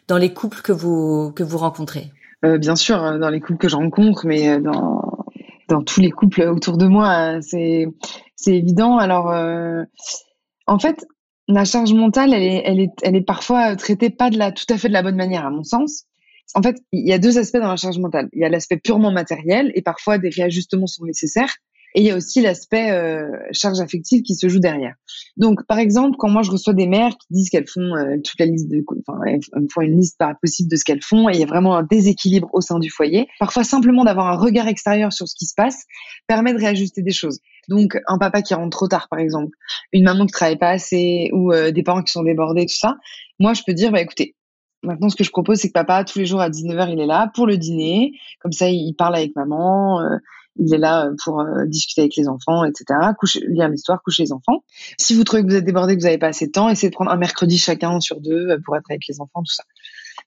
[0.08, 2.12] dans les couples que vous que vous rencontrez.
[2.44, 5.02] bien sûr, dans les couples que je rencontre, mais dans
[5.68, 7.88] dans tous les couples autour de moi, c'est
[8.36, 8.98] c'est évident.
[8.98, 9.34] Alors
[10.68, 11.06] en fait,
[11.48, 14.66] la charge mentale, elle est, elle est, elle est parfois traitée pas de la, tout
[14.70, 16.06] à fait de la bonne manière, à mon sens.
[16.54, 18.30] En fait, il y a deux aspects dans la charge mentale.
[18.34, 21.54] Il y a l'aspect purement matériel et parfois des réajustements sont nécessaires.
[21.96, 24.96] Et il y a aussi l'aspect euh, charge affective qui se joue derrière.
[25.38, 28.38] Donc, par exemple, quand moi je reçois des mères qui disent qu'elles font euh, toute
[28.38, 29.40] la liste de, enfin, elles
[29.74, 31.84] font une liste pas possible de ce qu'elles font, et il y a vraiment un
[31.84, 33.28] déséquilibre au sein du foyer.
[33.40, 35.86] Parfois, simplement d'avoir un regard extérieur sur ce qui se passe
[36.28, 37.40] permet de réajuster des choses.
[37.70, 39.56] Donc, un papa qui rentre trop tard, par exemple,
[39.92, 42.98] une maman qui travaille pas assez, ou euh, des parents qui sont débordés, tout ça.
[43.40, 44.36] Moi, je peux dire, bah écoutez,
[44.84, 47.08] Maintenant, ce que je propose, c'est que papa, tous les jours à 19h, il est
[47.08, 48.12] là pour le dîner.
[48.40, 50.00] Comme ça, il parle avec maman.
[50.00, 50.18] Euh,
[50.58, 53.00] il est là euh, pour discuter avec les enfants, etc.
[53.18, 54.64] Coucher, lire l'histoire, coucher les enfants.
[55.00, 56.90] Si vous trouvez que vous êtes débordé, que vous n'avez pas assez de temps, essayez
[56.90, 59.64] de prendre un mercredi chacun sur deux pour être avec les enfants, tout ça.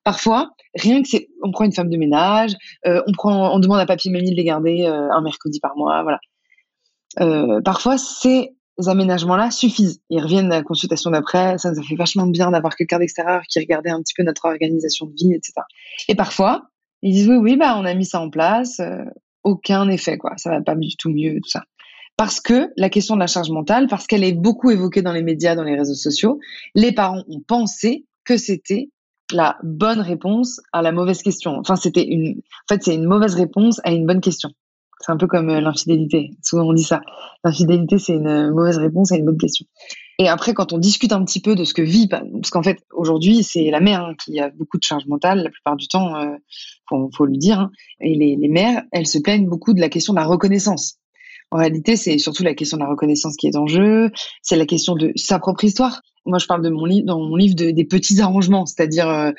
[0.02, 2.52] Parfois, rien que c'est, on prend une femme de ménage,
[2.84, 6.02] on prend, on demande à papy et mamie de les garder un mercredi par mois,
[6.02, 6.18] voilà.
[7.16, 8.52] Parfois, ces
[8.86, 10.00] aménagements-là suffisent.
[10.10, 13.42] Ils reviennent à la consultation d'après, ça nous a fait vachement bien d'avoir quelqu'un d'extérieur
[13.48, 15.54] qui regardait un petit peu notre organisation de vie, etc.
[16.08, 16.68] Et parfois,
[17.02, 18.80] ils disent oui, oui, bah on a mis ça en place,
[19.42, 20.32] aucun effet, quoi.
[20.36, 21.64] Ça va pas du tout mieux, tout ça.
[22.16, 25.22] Parce que la question de la charge mentale, parce qu'elle est beaucoup évoquée dans les
[25.22, 26.40] médias, dans les réseaux sociaux,
[26.74, 28.90] les parents ont pensé que c'était
[29.32, 31.56] la bonne réponse à la mauvaise question.
[31.58, 34.50] Enfin, c'était une, en fait, c'est une mauvaise réponse à une bonne question.
[35.00, 36.30] C'est un peu comme euh, l'infidélité.
[36.42, 37.00] Souvent on dit ça.
[37.44, 39.64] L'infidélité, c'est une mauvaise réponse à une bonne question.
[40.18, 42.78] Et après, quand on discute un petit peu de ce que vit, parce qu'en fait,
[42.92, 46.16] aujourd'hui, c'est la mère hein, qui a beaucoup de charge mentale, la plupart du temps,
[46.16, 46.34] euh,
[46.88, 47.60] faut, faut le dire.
[47.60, 47.70] Hein.
[48.00, 50.98] Et les, les mères, elles se plaignent beaucoup de la question de la reconnaissance.
[51.50, 54.10] En réalité, c'est surtout la question de la reconnaissance qui est en jeu.
[54.42, 56.02] C'est la question de sa propre histoire.
[56.26, 59.30] Moi, je parle de mon livre, dans mon livre de, des petits arrangements, c'est-à-dire euh,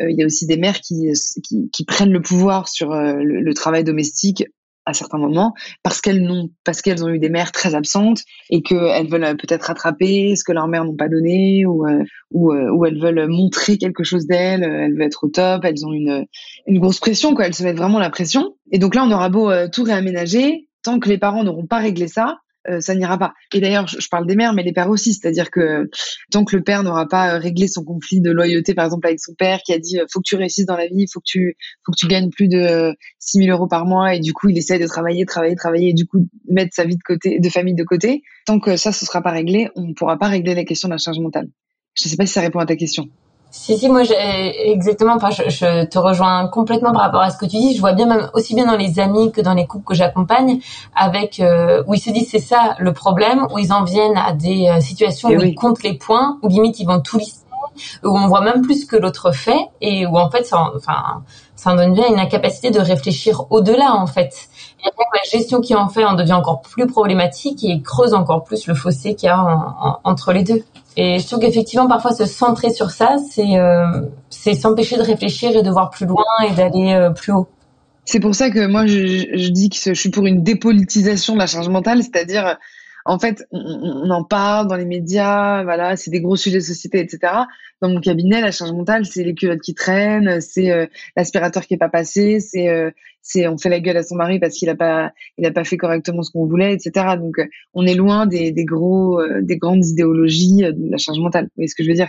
[0.00, 1.12] euh, il y a aussi des mères qui,
[1.44, 4.44] qui, qui prennent le pouvoir sur euh, le, le, travail domestique
[4.86, 8.62] à certains moments parce qu'elles n'ont parce qu'elles ont eu des mères très absentes et
[8.62, 12.52] qu'elles veulent euh, peut-être rattraper ce que leurs mères n'ont pas donné ou euh, ou,
[12.52, 15.92] euh, ou elles veulent montrer quelque chose d'elles elles veulent être au top elles ont
[15.92, 16.26] une
[16.66, 17.46] une grosse pression quoi.
[17.46, 18.54] Elles se mettent vraiment la pression.
[18.72, 22.08] Et donc là on aura beau tout réaménager tant que les parents n'auront pas réglé
[22.08, 23.32] ça euh, ça n'ira pas.
[23.54, 25.14] Et d'ailleurs, je, parle des mères, mais les pères aussi.
[25.14, 25.88] C'est-à-dire que
[26.30, 29.20] tant que le père n'aura pas euh, réglé son conflit de loyauté, par exemple avec
[29.20, 31.26] son père, qui a dit euh, faut que tu réussisses dans la vie, faut que
[31.26, 34.48] tu faut que tu gagnes plus de 6 000 euros par mois, et du coup
[34.48, 37.48] il essaye de travailler, travailler, travailler, et du coup mettre sa vie de côté, de
[37.48, 38.22] famille de côté.
[38.44, 40.94] Tant que ça, ce sera pas réglé, on ne pourra pas régler la question de
[40.94, 41.48] la charge mentale.
[41.94, 43.08] Je ne sais pas si ça répond à ta question.
[43.50, 45.14] Si, si, moi, exactement.
[45.14, 47.74] Enfin, je, je, te rejoins complètement par rapport à ce que tu dis.
[47.74, 50.60] Je vois bien, même aussi bien dans les amis que dans les couples que j'accompagne,
[50.94, 54.32] avec euh, où ils se disent c'est ça le problème, où ils en viennent à
[54.32, 57.44] des euh, situations eh où ils comptent les points, où limite ils vont tout lister,
[58.04, 61.22] où on voit même plus ce que l'autre fait, et où en fait, ça, enfin,
[61.56, 64.48] ça en donne bien une incapacité de réfléchir au-delà, en fait.
[64.84, 68.74] La gestion qui en fait en devient encore plus problématique et creuse encore plus le
[68.74, 70.62] fossé qu'il y a entre les deux.
[70.96, 75.62] Et je trouve qu'effectivement, parfois, se centrer sur ça, c'est euh, s'empêcher de réfléchir et
[75.62, 77.48] de voir plus loin et d'aller euh, plus haut.
[78.04, 81.38] C'est pour ça que moi, je, je, dis que je suis pour une dépolitisation de
[81.38, 82.56] la charge mentale, c'est-à-dire
[83.04, 87.00] en fait, on, en parle dans les médias, voilà, c'est des gros sujets de société,
[87.00, 87.32] etc.
[87.80, 90.84] Dans mon cabinet, la charge mentale, c'est les culottes qui traînent, c'est euh,
[91.16, 92.90] l'aspirateur qui est pas passé, c'est euh,
[93.22, 95.64] c'est on fait la gueule à son mari parce qu'il a pas il a pas
[95.64, 97.16] fait correctement ce qu'on voulait, etc.
[97.18, 101.44] Donc euh, on est loin des, des gros des grandes idéologies de la charge mentale.
[101.44, 102.08] Vous voyez ce que je veux dire?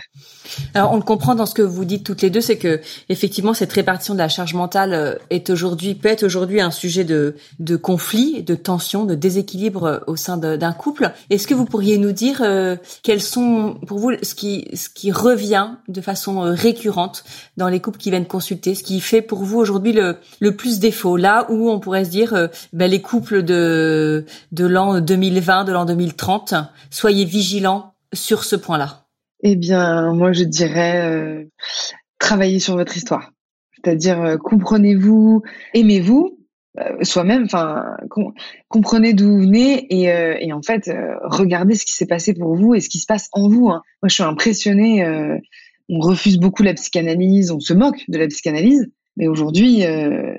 [0.74, 3.54] Alors on le comprend dans ce que vous dites toutes les deux, c'est que effectivement
[3.54, 7.76] cette répartition de la charge mentale est aujourd'hui peut être aujourd'hui un sujet de de
[7.76, 11.12] conflit, de tension, de déséquilibre au sein d'un couple.
[11.30, 12.42] Est-ce que vous pourriez nous dire
[13.02, 17.24] quels sont pour vous ce qui ce qui revient de façon euh, récurrente
[17.56, 20.78] dans les couples qui viennent consulter, ce qui fait pour vous aujourd'hui le, le plus
[20.80, 25.64] défaut, là où on pourrait se dire euh, ben, les couples de, de l'an 2020,
[25.64, 26.54] de l'an 2030,
[26.90, 29.04] soyez vigilants sur ce point-là.
[29.42, 31.44] Eh bien, moi je dirais euh,
[32.18, 33.30] travaillez sur votre histoire.
[33.76, 35.42] C'est-à-dire comprenez-vous,
[35.74, 36.38] aimez-vous,
[37.02, 37.84] soi-même, enfin,
[38.68, 40.04] comprenez d'où vous venez et,
[40.46, 40.90] et en fait,
[41.22, 43.68] regardez ce qui s'est passé pour vous et ce qui se passe en vous.
[43.68, 43.82] Hein.
[44.02, 45.04] Moi, je suis impressionnée
[45.88, 48.90] on refuse beaucoup la psychanalyse, on se moque de la psychanalyse.
[49.18, 50.32] Mais aujourd'hui, euh,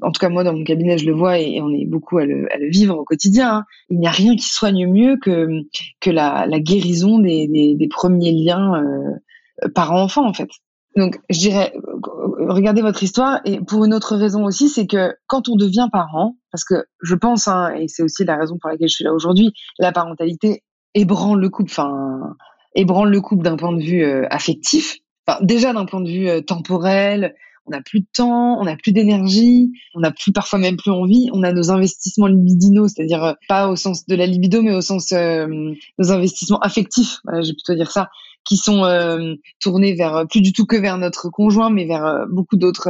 [0.00, 2.24] en tout cas moi dans mon cabinet, je le vois et, on est beaucoup à
[2.24, 3.56] le, vivre au quotidien.
[3.56, 3.64] Hein.
[3.90, 5.46] Il n'y a rien qui soigne mieux que
[6.00, 10.48] que la, guérison des, premiers liens euh, parents-enfants en fait.
[10.96, 11.72] Donc je dirais,
[12.48, 16.36] regardez votre histoire et pour une autre raison aussi, c'est que quand on devient parent,
[16.50, 19.12] parce que je pense, hein, et c'est aussi la raison pour laquelle je suis là
[19.12, 20.62] aujourd'hui, la parentalité
[20.94, 21.70] ébranle le couple.
[21.70, 22.34] Enfin,
[22.74, 24.98] ébranle le couple d'un point de vue euh, affectif.
[25.26, 27.34] Enfin, déjà d'un point de vue euh, temporel,
[27.66, 30.90] on n'a plus de temps, on n'a plus d'énergie, on n'a plus parfois même plus
[30.90, 31.28] envie.
[31.34, 34.80] On a nos investissements libidinaux, c'est-à-dire euh, pas au sens de la libido, mais au
[34.80, 37.18] sens nos investissements affectifs.
[37.24, 38.08] Voilà, je vais plutôt dire ça,
[38.48, 38.82] qui sont
[39.60, 42.88] tournés vers plus du tout que vers notre conjoint, mais vers beaucoup d'autres,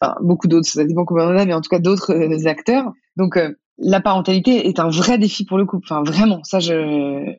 [0.00, 0.68] enfin beaucoup d'autres.
[0.68, 2.92] Ça dépend combien on a, mais en tout cas d'autres acteurs.
[3.16, 3.38] Donc
[3.78, 5.86] la parentalité est un vrai défi pour le couple.
[5.88, 7.34] Enfin vraiment, ça je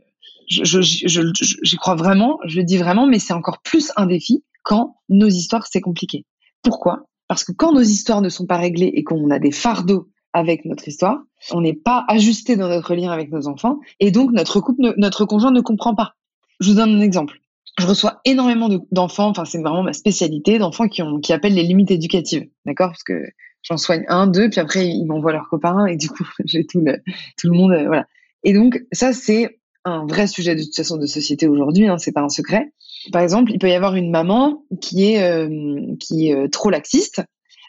[0.48, 1.22] j'y je,
[1.64, 5.28] je, crois vraiment, je le dis vraiment, mais c'est encore plus un défi quand nos
[5.28, 6.26] histoires, c'est compliqué.
[6.64, 7.06] Pourquoi?
[7.28, 10.66] Parce que quand nos histoires ne sont pas réglées et qu'on a des fardeaux avec
[10.66, 11.20] notre histoire,
[11.52, 15.26] on n'est pas ajusté dans notre lien avec nos enfants, et donc notre couple, notre
[15.26, 16.16] conjoint ne comprend pas.
[16.60, 17.40] Je vous donne un exemple.
[17.78, 22.48] Je reçois énormément d'enfants, enfin c'est vraiment ma spécialité, d'enfants qui appellent les limites éducatives,
[22.66, 22.90] d'accord?
[22.90, 23.22] Parce que
[23.64, 26.82] j'en soigne un, deux, puis après ils m'envoient leurs copains et du coup j'ai tout
[26.82, 26.98] le
[27.38, 28.08] tout le monde, euh, voilà.
[28.44, 32.12] Et donc ça c'est un vrai sujet de toute façon de société aujourd'hui, hein, c'est
[32.12, 32.72] pas un secret.
[33.12, 36.70] Par exemple, il peut y avoir une maman qui est euh, qui est euh, trop
[36.70, 37.22] laxiste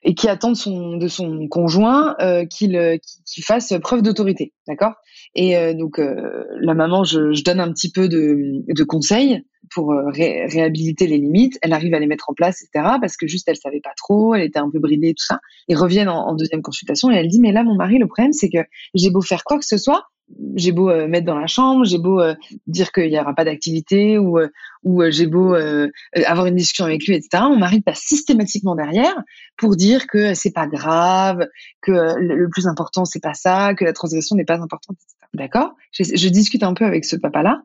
[0.06, 4.94] et qui attend de son de son conjoint euh, qu'il qu'il fasse preuve d'autorité, d'accord?
[5.34, 9.42] Et donc la maman, je, je, donne un petit peu de, de conseils
[9.74, 11.58] pour réhabiliter les limites.
[11.60, 12.96] Elle arrive à les mettre en place, etc.
[13.02, 15.40] Parce que juste elle savait pas trop, elle était un peu bridée, tout ça.
[15.68, 18.32] Ils reviennent en, en deuxième consultation et elle dit mais là mon mari, le problème
[18.32, 20.04] c'est que j'ai beau faire quoi que ce soit,
[20.56, 22.34] j'ai beau euh, mettre dans la chambre, j'ai beau euh,
[22.66, 24.48] dire qu'il n'y aura pas d'activité ou, euh,
[24.82, 25.54] ou j'ai beau
[26.26, 27.44] avoir une discussion avec lui, etc.
[27.48, 29.14] Mon mari passe systématiquement derrière
[29.56, 31.46] pour dire que c'est pas grave,
[31.80, 35.16] que le plus important c'est pas ça, que la transgression n'est pas importante, etc.
[35.34, 35.74] D'accord?
[35.92, 37.62] Je, je, discute un peu avec ce papa-là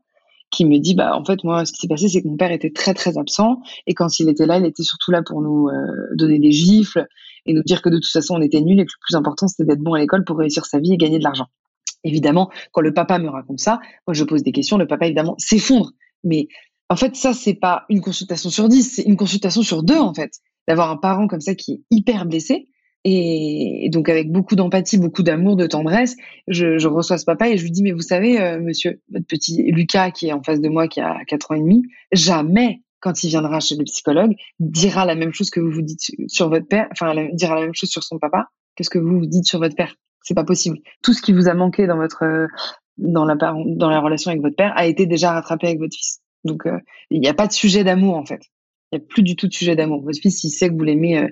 [0.50, 2.52] qui me dit bah en fait moi ce qui s'est passé c'est que mon père
[2.52, 5.69] était très très absent et quand il était là il était surtout là pour nous
[6.13, 7.08] donner des gifles
[7.45, 9.47] et nous dire que de toute façon on était nuls et que le plus important
[9.47, 11.47] c'était d'être bon à l'école pour réussir sa vie et gagner de l'argent.
[12.04, 15.36] Évidemment, quand le papa me raconte ça, moi je pose des questions, le papa évidemment
[15.38, 15.91] s'effondre.
[16.24, 16.48] Mais
[16.89, 20.13] en fait, ça c'est pas une consultation sur dix, c'est une consultation sur deux en
[20.13, 20.32] fait.
[20.67, 22.67] D'avoir un parent comme ça qui est hyper blessé
[23.04, 26.15] et, donc avec beaucoup d'empathie, beaucoup d'amour, de tendresse,
[26.48, 29.63] je, reçois ce papa et je lui dis mais vous savez, euh, monsieur, votre petit
[29.72, 33.24] Lucas qui est en face de moi, qui a quatre ans et demi, jamais quand
[33.24, 36.67] il viendra chez le psychologue, dira la même chose que vous vous dites sur votre
[36.67, 39.46] père, enfin dira la même chose sur son papa que ce que vous vous dites
[39.46, 39.96] sur votre père.
[40.23, 40.77] C'est pas possible.
[41.01, 42.47] Tout ce qui vous a manqué dans votre
[42.97, 46.21] dans la dans la relation avec votre père a été déjà rattrapé avec votre fils.
[46.43, 46.77] Donc euh,
[47.10, 48.41] il n'y a pas de sujet d'amour en fait.
[48.91, 50.03] Il n'y a plus du tout de sujet d'amour.
[50.03, 51.27] Votre fils, il sait que vous l'aimez euh,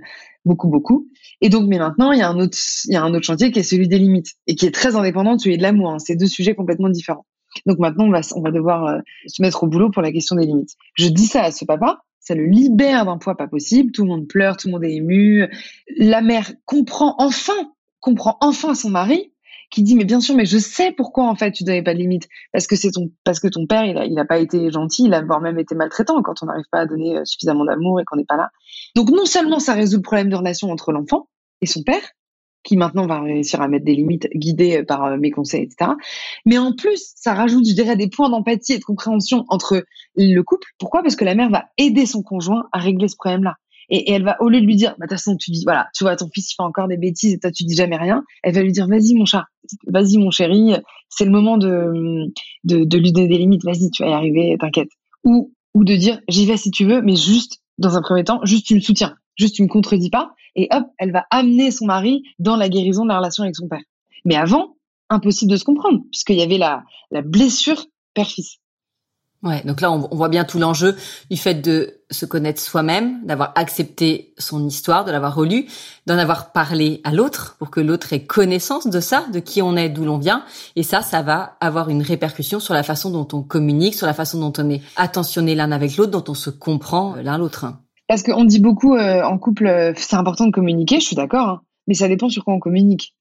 [0.45, 1.10] beaucoup, beaucoup.
[1.41, 3.52] Et donc, mais maintenant, il y a un autre, il y a un autre chantier
[3.52, 5.91] qui est celui des limites et qui est très indépendant de celui de l'amour.
[5.91, 5.99] Hein.
[5.99, 7.25] C'est deux sujets complètement différents.
[7.65, 10.38] Donc maintenant, on va, on va devoir euh, se mettre au boulot pour la question
[10.38, 10.75] des limites.
[10.93, 13.91] Je dis ça à ce papa, ça le libère d'un poids pas possible.
[13.91, 15.45] Tout le monde pleure, tout le monde est ému.
[15.97, 19.32] La mère comprend enfin comprend enfin son mari
[19.70, 22.00] qui dit mais bien sûr mais je sais pourquoi en fait tu donnais pas de
[22.00, 24.72] limite parce que c'est ton parce que ton père il a il a pas été
[24.72, 27.66] gentil il a voire même été maltraitant quand on n'arrive pas à donner euh, suffisamment
[27.66, 28.50] d'amour et qu'on n'est pas là.
[28.96, 31.30] Donc non seulement ça résout le problème de relation entre l'enfant
[31.62, 32.02] et son père
[32.64, 35.92] qui maintenant va réussir à mettre des limites guidées par euh, mes conseils etc
[36.46, 39.86] mais en plus ça rajoute je dirais des points d'empathie et de compréhension entre
[40.16, 40.68] le couple.
[40.80, 41.04] Pourquoi?
[41.04, 43.56] Parce que la mère va aider son conjoint à régler ce problème là
[43.89, 45.88] Et, elle va, au lieu de lui dire, bah, de toute façon, tu dis, voilà,
[45.95, 48.23] tu vois, ton fils, il fait encore des bêtises et toi, tu dis jamais rien.
[48.43, 49.45] Elle va lui dire, vas-y, mon chat,
[49.88, 50.73] vas-y, mon chéri,
[51.10, 52.32] c'est le moment de,
[52.63, 54.89] de, de, lui donner des limites, vas-y, tu vas y arriver, t'inquiète.
[55.23, 58.39] Ou, ou de dire, j'y vais si tu veux, mais juste, dans un premier temps,
[58.43, 60.34] juste tu me soutiens, juste tu me contredis pas.
[60.56, 63.67] Et hop, elle va amener son mari dans la guérison de la relation avec son
[63.67, 63.82] père.
[64.25, 64.75] Mais avant,
[65.10, 68.60] impossible de se comprendre, puisqu'il y avait la, la blessure père-fils.
[69.41, 70.97] Ouais, donc là, on, voit bien tout l'enjeu
[71.32, 75.65] du fait de se connaître soi-même, d'avoir accepté son histoire, de l'avoir relue,
[76.08, 79.78] d'en avoir parlé à l'autre pour que l'autre ait connaissance de ça, de qui on
[79.78, 80.43] est, d'où l'on vient.
[80.75, 84.13] Et ça, ça va avoir une répercussion sur la façon dont on communique, sur la
[84.13, 87.65] façon dont on est attentionné l'un avec l'autre, dont on se comprend l'un l'autre.
[88.10, 91.47] Parce qu'on dit beaucoup euh, en couple, euh, c'est important de communiquer, je suis d'accord,
[91.47, 93.15] hein, mais ça dépend sur quoi on communique.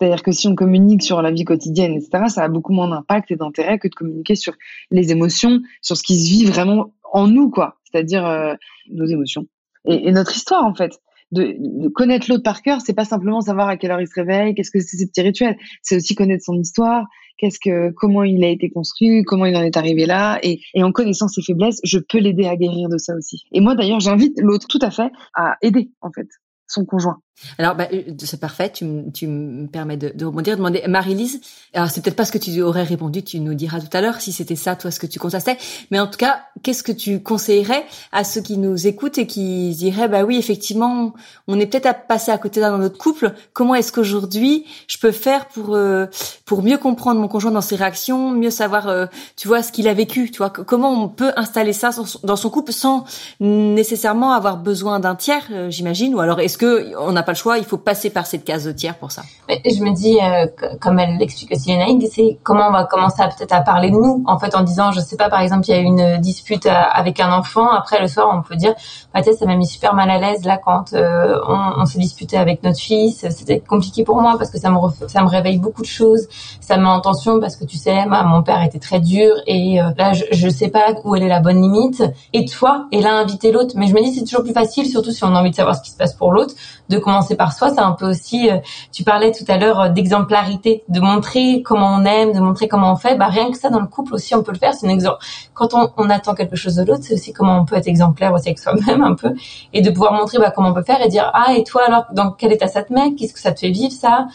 [0.00, 3.30] C'est-à-dire que si on communique sur la vie quotidienne, etc., ça a beaucoup moins d'impact
[3.30, 4.54] et d'intérêt que de communiquer sur
[4.90, 7.76] les émotions, sur ce qui se vit vraiment en nous, quoi.
[7.84, 8.54] C'est-à-dire euh,
[8.90, 9.46] nos émotions
[9.86, 11.00] et, notre histoire, en fait.
[11.30, 14.14] De, de connaître l'autre par cœur, c'est pas simplement savoir à quelle heure il se
[14.14, 15.58] réveille, qu'est-ce que c'est ces petits rituels.
[15.82, 17.04] C'est aussi connaître son histoire,
[17.36, 20.82] qu'est-ce que, comment il a été construit, comment il en est arrivé là, et, et
[20.82, 23.42] en connaissant ses faiblesses, je peux l'aider à guérir de ça aussi.
[23.52, 26.28] Et moi, d'ailleurs, j'invite l'autre tout à fait à aider, en fait,
[26.66, 27.20] son conjoint.
[27.58, 28.70] Alors, bah, euh, c'est parfait.
[28.70, 31.40] Tu, tu me permets de, de rebondir, de demander Marie-Lise.
[31.74, 33.22] Alors, c'est peut-être pas ce que tu aurais répondu.
[33.22, 35.56] Tu nous diras tout à l'heure si c'était ça, toi, ce que tu constatais.
[35.90, 39.74] Mais en tout cas, qu'est-ce que tu conseillerais à ceux qui nous écoutent et qui
[39.74, 41.14] diraient, bah oui, effectivement,
[41.46, 43.32] on est peut-être à passer à côté d'un dans notre couple.
[43.52, 46.06] Comment est-ce qu'aujourd'hui je peux faire pour euh,
[46.44, 49.88] pour mieux comprendre mon conjoint dans ses réactions, mieux savoir, euh, tu vois, ce qu'il
[49.88, 50.30] a vécu.
[50.30, 51.90] Tu vois, comment on peut installer ça
[52.22, 53.04] dans son couple sans
[53.40, 56.14] nécessairement avoir besoin d'un tiers, j'imagine?
[56.14, 58.72] Ou alors, est-ce que on a le choix, il faut passer par cette case de
[58.72, 59.22] tiers pour ça.
[59.48, 60.46] je me dis, euh,
[60.80, 63.96] comme elle l'explique aussi Lénaïque, c'est comment on va commencer à peut-être à parler de
[63.96, 66.18] nous, en fait, en disant, je sais pas, par exemple, il y a eu une
[66.18, 68.74] dispute euh, avec un enfant, après le soir, on peut dire,
[69.14, 72.62] bah, ça m'a mis super mal à l'aise là quand euh, on, s'est disputé avec
[72.62, 75.86] notre fils, c'était compliqué pour moi parce que ça me ça me réveille beaucoup de
[75.86, 76.28] choses,
[76.60, 79.78] ça me met en tension parce que tu sais, mon père était très dur et
[79.96, 82.02] là, je, je sais pas où elle est la bonne limite.
[82.32, 85.10] Et toi, et là, inviter l'autre, mais je me dis, c'est toujours plus facile, surtout
[85.10, 86.54] si on a envie de savoir ce qui se passe pour l'autre,
[86.88, 88.58] de commencer par soi, c'est un peu aussi, euh,
[88.92, 92.92] tu parlais tout à l'heure euh, d'exemplarité, de montrer comment on aime, de montrer comment
[92.92, 93.16] on fait.
[93.16, 94.74] Bah rien que ça dans le couple aussi, on peut le faire.
[94.74, 95.18] C'est un exemple.
[95.54, 98.32] Quand on, on, attend quelque chose de l'autre, c'est aussi comment on peut être exemplaire
[98.32, 99.34] aussi avec soi-même un peu
[99.72, 102.04] et de pouvoir montrer bah, comment on peut faire et dire ah et toi alors
[102.12, 103.14] dans quel état ça te met?
[103.14, 104.26] Qu'est-ce que ça te fait vivre ça?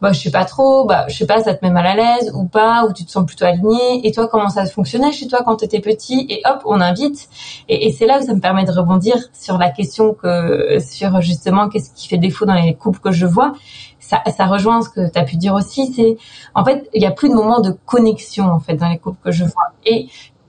[0.00, 2.32] Bah je sais pas trop, bah je sais pas, ça te met mal à l'aise
[2.34, 4.06] ou pas, ou tu te sens plutôt aligné.
[4.06, 6.26] Et toi, comment ça fonctionnait chez toi quand tu étais petit?
[6.28, 7.28] Et hop, on invite.
[7.68, 11.68] Et, c'est là où ça me permet de rebondir sur la question que sur justement
[11.68, 13.54] qu'est-ce qui fait défaut dans les couples que je vois.
[13.98, 15.92] Ça, ça rejoint ce que tu as pu dire aussi.
[15.92, 16.16] C'est
[16.54, 19.18] en fait, il y a plus de moments de connexion en fait dans les couples
[19.24, 19.72] que je vois.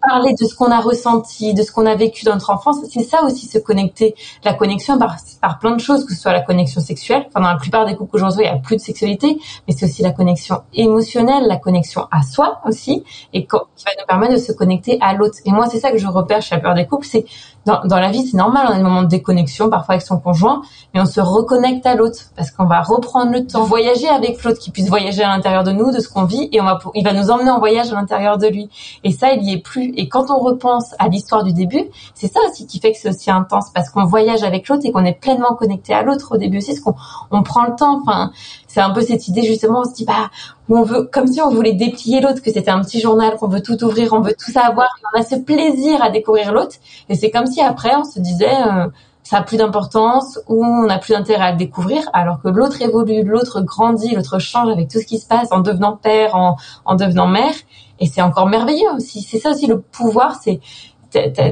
[0.08, 3.04] Parler de ce qu'on a ressenti, de ce qu'on a vécu dans notre enfance, c'est
[3.04, 4.15] ça aussi se connecter.
[4.43, 7.26] La connexion par, par plein de choses, que ce soit la connexion sexuelle.
[7.28, 9.86] Enfin, dans la plupart des couples aujourd'hui, il n'y a plus de sexualité, mais c'est
[9.86, 14.39] aussi la connexion émotionnelle, la connexion à soi aussi, et qui va nous permettre de
[14.39, 15.38] se connecter à l'autre.
[15.46, 17.26] Et moi, c'est ça que je repère chez la plupart des couples, c'est
[17.67, 20.19] dans, dans la vie, c'est normal, on a des moments de déconnexion, parfois avec son
[20.19, 20.62] conjoint,
[20.93, 24.58] mais on se reconnecte à l'autre parce qu'on va reprendre le temps, voyager avec l'autre,
[24.58, 27.03] qui puisse voyager à l'intérieur de nous, de ce qu'on vit, et on va, il
[27.03, 28.69] va nous emmener en voyage à l'intérieur de lui.
[29.03, 29.93] Et ça, il y est plus.
[29.97, 31.84] Et quand on repense à l'histoire du début,
[32.15, 34.93] c'est ça aussi qui fait que c'est aussi intense parce qu'on voyage avec l'autre et
[34.93, 36.95] qu'on est pleinement connecté à l'autre au début aussi, parce qu'on
[37.32, 38.01] on prend le temps.
[38.01, 38.32] Enfin,
[38.67, 40.30] c'est un peu cette idée justement, on se dit bah
[40.75, 43.62] on veut, comme si on voulait déplier l'autre, que c'était un petit journal, qu'on veut
[43.62, 46.75] tout ouvrir, on veut tout savoir, on a ce plaisir à découvrir l'autre.
[47.10, 48.88] Et c'est comme si après on se disait euh,
[49.23, 52.82] ça a plus d'importance ou on n'a plus d'intérêt à le découvrir, alors que l'autre
[52.82, 56.58] évolue, l'autre grandit, l'autre change avec tout ce qui se passe en devenant père, en,
[56.86, 57.53] en devenant mère.
[57.99, 59.21] Et c'est encore merveilleux aussi.
[59.21, 60.60] C'est ça aussi le pouvoir, c'est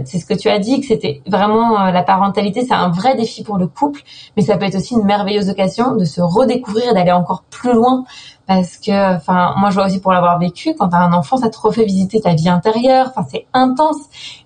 [0.05, 3.15] c'est ce que tu as dit, que c'était vraiment euh, la parentalité, c'est un vrai
[3.15, 4.01] défi pour le couple,
[4.35, 8.05] mais ça peut être aussi une merveilleuse occasion de se redécouvrir d'aller encore plus loin.
[8.47, 11.49] Parce que, enfin, moi je vois aussi pour l'avoir vécu, quand t'as un enfant, ça
[11.49, 13.07] te refait visiter ta vie intérieure.
[13.09, 13.97] Enfin, c'est intense.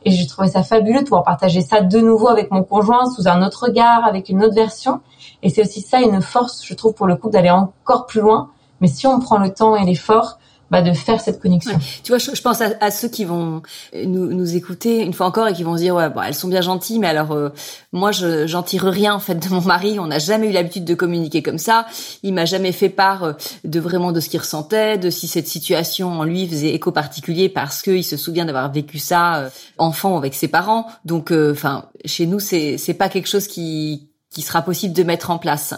[0.06, 3.28] Et j'ai trouvé ça fabuleux de pouvoir partager ça de nouveau avec mon conjoint sous
[3.28, 5.02] un autre regard, avec une autre version.
[5.44, 8.52] Et c'est aussi ça une force, je trouve, pour le couple d'aller encore plus loin.
[8.80, 10.40] Mais si on prend le temps et l'effort,
[10.72, 11.78] bah, de faire cette connexion.
[12.04, 13.62] Tu vois, je, je pense à, à, ceux qui vont
[13.94, 16.48] nous, nous écouter une fois encore et qui vont se dire ouais, bon, elles sont
[16.48, 17.50] bien gentilles, mais alors euh,
[17.92, 20.00] moi, je j'en tire rien en fait de mon mari.
[20.00, 21.86] On n'a jamais eu l'habitude de communiquer comme ça.
[22.24, 25.48] Il m'a jamais fait part euh, de vraiment de ce qu'il ressentait, de si cette
[25.48, 30.18] situation en lui faisait écho particulier parce qu'il se souvient d'avoir vécu ça euh, enfant
[30.18, 30.88] avec ses parents.
[31.06, 35.32] Donc, enfin, chez nous, c'est c'est pas quelque chose qui qui sera possible de mettre
[35.32, 35.74] en place.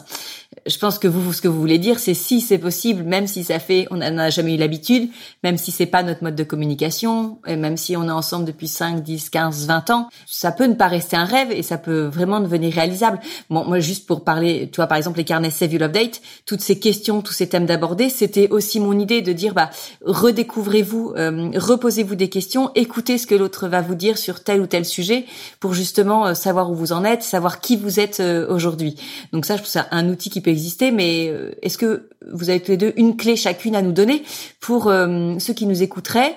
[0.68, 3.46] je pense que vous, ce que vous voulez dire, c'est si c'est possible, même si
[3.46, 5.10] ça fait, on n'a jamais eu l'habitude,
[5.44, 8.68] même si c'est pas notre mode de communication, et même si on est ensemble depuis
[8.68, 12.04] 5, 10, 15, 20 ans, ça peut ne pas rester un rêve et ça peut
[12.08, 13.22] vraiment devenir réalisable.
[13.50, 16.62] Bon, moi, juste pour parler, tu vois, par exemple, les carnets Save Your Update, toutes
[16.62, 19.70] ces questions, tous ces thèmes d'aborder, c'était aussi mon idée de dire, bah,
[20.06, 24.68] redécouvrez-vous, euh, reposez-vous des questions, écoutez ce que l'autre va vous dire sur tel ou
[24.68, 25.26] tel sujet
[25.62, 28.96] pour justement euh, savoir où vous en êtes, savoir qui vous êtes euh, aujourd'hui.
[29.34, 32.50] Donc ça, je trouve ça un outil qui peut exister, mais euh, est-ce que vous
[32.50, 34.24] avez tous les deux une clé chacune à nous donner
[34.60, 36.36] pour euh, ceux qui nous écouteraient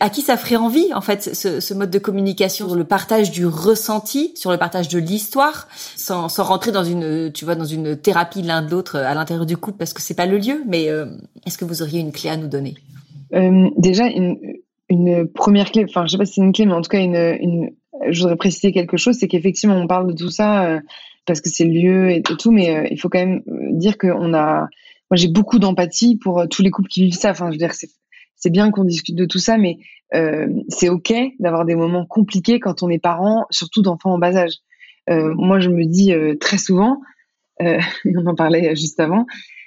[0.00, 3.46] à qui ça ferait envie en fait ce, mode de communication sur le partage du
[3.46, 8.42] ressenti sur le partage de l'histoire sans, rentrer dans une tu vois dans une thérapie
[8.42, 11.06] l'un de l'autre à l'intérieur du couple parce que c'est pas le lieu mais euh,
[11.46, 12.74] est-ce que vous auriez une clé à nous donner?
[13.76, 14.38] Déjà une,
[15.34, 17.70] première clé enfin je sais pas si c'est une clé mais en tout cas une,
[18.08, 20.78] je voudrais préciser quelque chose c'est qu'effectivement on parle de tout ça
[21.26, 23.98] parce que c'est le lieu et, tout, mais euh, il faut quand même euh, dire
[23.98, 24.68] qu'on a.
[25.10, 27.30] Moi, j'ai beaucoup d'empathie pour euh, tous les couples qui vivent ça.
[27.30, 29.78] Enfin, je veux dire, c'est bien qu'on discute de tout ça, mais
[30.68, 34.52] c'est ok d'avoir des moments compliqués quand on est parent, surtout d'enfants en bas âge.
[35.08, 37.00] Moi, je me dis très souvent,
[37.60, 39.26] on en parlait juste avant,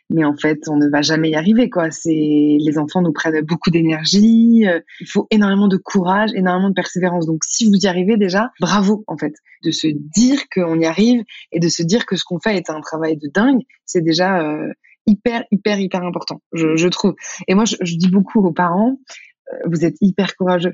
[0.10, 1.92] mais en fait, on ne va jamais y arriver, quoi.
[1.92, 4.66] C'est les enfants nous prennent beaucoup d'énergie.
[4.68, 7.26] Euh, il faut énormément de courage, énormément de persévérance.
[7.26, 9.34] Donc, si vous y arrivez déjà, bravo, en fait,
[9.64, 12.70] de se dire qu'on y arrive et de se dire que ce qu'on fait est
[12.70, 13.62] un travail de dingue.
[13.86, 14.72] C'est déjà euh,
[15.08, 17.16] hyper, hyper, hyper important, je, je trouve.
[17.48, 18.98] Et moi, je, je dis beaucoup aux parents,
[19.54, 20.74] euh, vous êtes hyper courageux.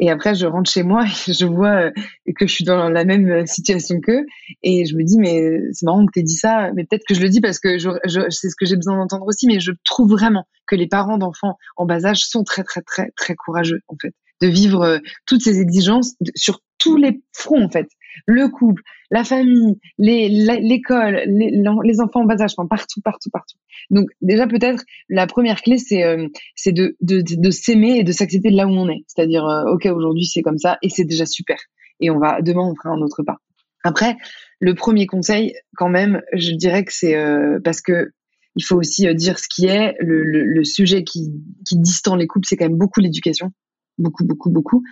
[0.00, 1.90] Et après, je rentre chez moi et je vois euh,
[2.36, 4.26] que je suis dans la même euh, situation qu'eux.
[4.62, 6.70] Et je me dis, mais c'est marrant que tu dit ça.
[6.74, 8.96] Mais peut-être que je le dis parce que je, je c'est ce que j'ai besoin
[8.96, 9.46] d'entendre aussi.
[9.46, 13.10] Mais je trouve vraiment que les parents d'enfants en bas âge sont très, très, très,
[13.16, 14.14] très courageux, en fait.
[14.40, 17.88] De vivre euh, toutes ces exigences sur tous les fronts, en fait
[18.26, 23.56] le couple, la famille, l'école, les, les, enfants en bas âge, enfin, partout, partout, partout.
[23.90, 26.28] Donc déjà peut-être la première clé, c'est euh,
[26.66, 29.04] de, de, de s'aimer et de s'accepter là où on est.
[29.06, 31.58] C'est-à-dire, euh, ok, aujourd'hui c'est comme ça et c'est déjà super.
[32.00, 33.36] Et on va demain on fera un autre pas.
[33.84, 34.16] Après,
[34.60, 38.10] le premier conseil, quand même, je dirais que c'est euh, parce que
[38.56, 39.96] il faut aussi dire ce qui est.
[39.98, 41.32] Le, le, le sujet qui,
[41.66, 43.52] qui distend les couples, c'est quand même beaucoup l'éducation
[43.98, 44.82] beaucoup, beaucoup, beaucoup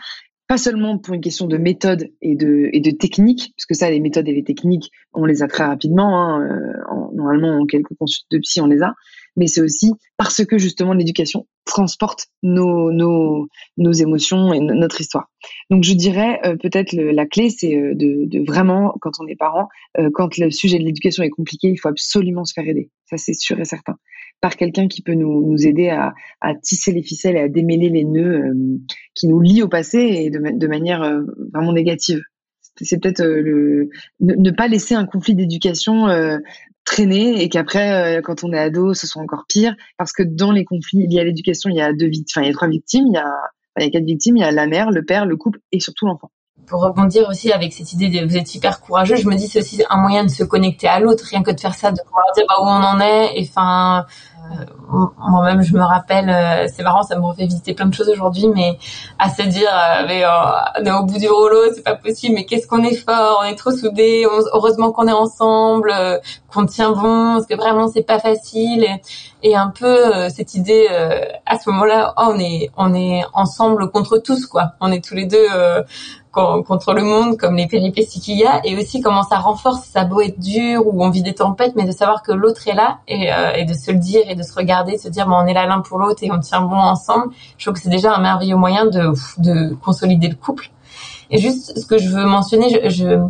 [0.52, 3.90] pas seulement pour une question de méthode et de, et de technique, parce que ça,
[3.90, 6.20] les méthodes et les techniques, on les a très rapidement.
[6.20, 8.92] Hein, euh, en, normalement, en quelques consultes de psy, on les a.
[9.34, 13.48] Mais c'est aussi parce que justement l'éducation transporte nos, nos,
[13.78, 15.30] nos émotions et notre histoire.
[15.70, 19.36] Donc je dirais euh, peut-être la clé, c'est euh, de, de, vraiment, quand on est
[19.36, 19.68] parent,
[20.12, 22.90] quand le sujet de l'éducation est compliqué, il faut absolument se faire aider.
[23.06, 23.96] Ça c'est sûr et certain
[24.42, 27.88] par quelqu'un qui peut nous, nous aider à, à, tisser les ficelles et à démêler
[27.88, 28.78] les nœuds euh,
[29.14, 31.22] qui nous lient au passé et de, de manière euh,
[31.54, 32.20] vraiment négative.
[32.80, 33.90] C'est peut-être euh, le
[34.20, 36.08] ne, pas laisser un conflit d'éducation
[36.84, 40.64] traîner et qu'après, quand on est ado, ce soit encore pire, parce que dans les
[40.64, 43.06] conflits y a l'éducation, il y a deux victimes, enfin il y a trois victimes,
[43.06, 43.32] il y a,
[43.78, 45.78] il y a quatre victimes, il y a la mère, le père, le couple et
[45.78, 46.32] surtout l'enfant
[46.72, 49.58] pour rebondir aussi avec cette idée de vous êtes hyper courageux, je me dis c'est
[49.58, 52.24] aussi un moyen de se connecter à l'autre, rien que de faire ça, de pouvoir
[52.34, 53.38] dire bah, où on en est.
[53.38, 54.06] Et enfin,
[54.38, 54.64] euh,
[55.18, 58.46] moi-même, je me rappelle, euh, c'est marrant, ça me refait visiter plein de choses aujourd'hui,
[58.48, 58.78] mais
[59.18, 60.24] à se dire, euh, mais,
[60.80, 63.44] on est au bout du rouleau, c'est pas possible, mais qu'est-ce qu'on est fort, on
[63.44, 65.92] est trop soudés, heureusement qu'on est ensemble,
[66.50, 68.86] qu'on tient bon, parce que vraiment c'est pas facile,
[69.42, 70.88] et, un peu cette idée
[71.46, 75.14] à ce moment-là, oh, on est on est ensemble contre tous quoi, on est tous
[75.14, 75.46] les deux
[76.32, 80.04] contre le monde, comme les péripéties qu'il y a, et aussi comment ça renforce, ça
[80.04, 82.98] beau être dur ou on vit des tempêtes, mais de savoir que l'autre est là
[83.06, 85.46] et, et de se le dire et de se regarder, de se dire bon, on
[85.46, 87.32] est là l'un pour l'autre et on tient bon ensemble.
[87.58, 90.70] Je trouve que c'est déjà un merveilleux moyen de, de consolider le couple.
[91.30, 93.20] Et juste ce que je veux mentionner, je, je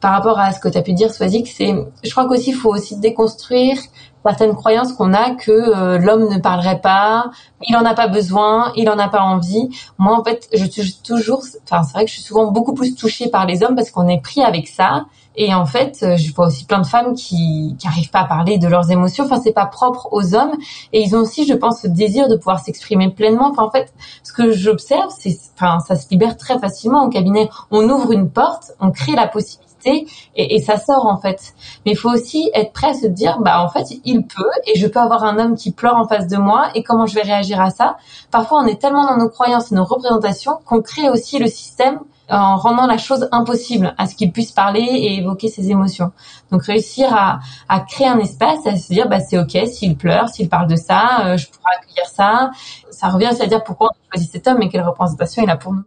[0.00, 2.56] par rapport à ce que tu as pu dire, Swazik, c'est, je crois qu'aussi il
[2.56, 3.78] faut aussi déconstruire
[4.24, 7.30] certaines croyances qu'on a que euh, l'homme ne parlerait pas,
[7.68, 9.68] il en a pas besoin, il en a pas envie.
[9.98, 12.94] Moi, en fait, je suis toujours, enfin, c'est vrai que je suis souvent beaucoup plus
[12.94, 15.04] touchée par les hommes parce qu'on est pris avec ça
[15.36, 18.58] et en fait, euh, je vois aussi plein de femmes qui qui pas à parler
[18.58, 19.24] de leurs émotions.
[19.24, 20.52] Enfin, c'est pas propre aux hommes.
[20.92, 23.50] Et ils ont aussi, je pense, ce désir de pouvoir s'exprimer pleinement.
[23.50, 27.48] Enfin, en fait, ce que j'observe, c'est, enfin, ça se libère très facilement au cabinet.
[27.70, 31.54] On ouvre une porte, on crée la possibilité et, et ça sort en fait.
[31.84, 34.78] Mais il faut aussi être prêt à se dire, bah en fait, il peut et
[34.78, 37.22] je peux avoir un homme qui pleure en face de moi et comment je vais
[37.22, 37.96] réagir à ça.
[38.30, 42.00] Parfois, on est tellement dans nos croyances et nos représentations qu'on crée aussi le système
[42.28, 46.12] en rendant la chose impossible à ce qu'il puisse parler et évoquer ses émotions.
[46.50, 50.28] Donc réussir à, à créer un espace, à se dire bah c'est ok s'il pleure,
[50.28, 52.50] s'il parle de ça, euh, je pourrais accueillir ça.
[52.90, 55.74] Ça revient à dire pourquoi on choisit cet homme et quelle représentation il a pour
[55.74, 55.84] nous.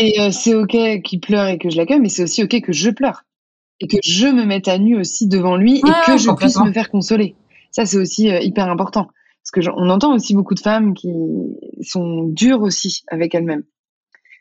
[0.00, 2.72] Et euh, c'est ok qu'il pleure et que je l'accueille, mais c'est aussi ok que
[2.72, 3.24] je pleure.
[3.80, 6.72] et que je me mette à nu aussi devant lui et que je puisse me
[6.72, 7.34] faire consoler.
[7.70, 9.08] Ça, c'est aussi hyper important.
[9.42, 11.08] Parce que on entend aussi beaucoup de femmes qui
[11.82, 13.64] sont dures aussi avec elles-mêmes.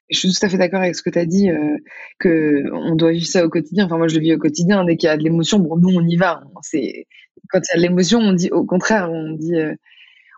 [0.10, 1.78] Je suis tout à fait d'accord avec ce que tu as dit, euh,
[2.20, 3.86] que on doit vivre ça au quotidien.
[3.86, 4.84] Enfin, moi, je le vis au quotidien.
[4.84, 6.41] Dès qu'il y a de l'émotion, bon, nous, on y va.
[6.62, 7.05] C'est
[7.49, 9.74] quand il y a de l'émotion, on dit au contraire, on dit, euh,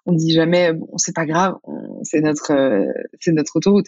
[0.06, 1.56] on dit jamais, bon, c'est pas grave,
[2.04, 3.88] c'est notre, euh, c'est notre autoroute.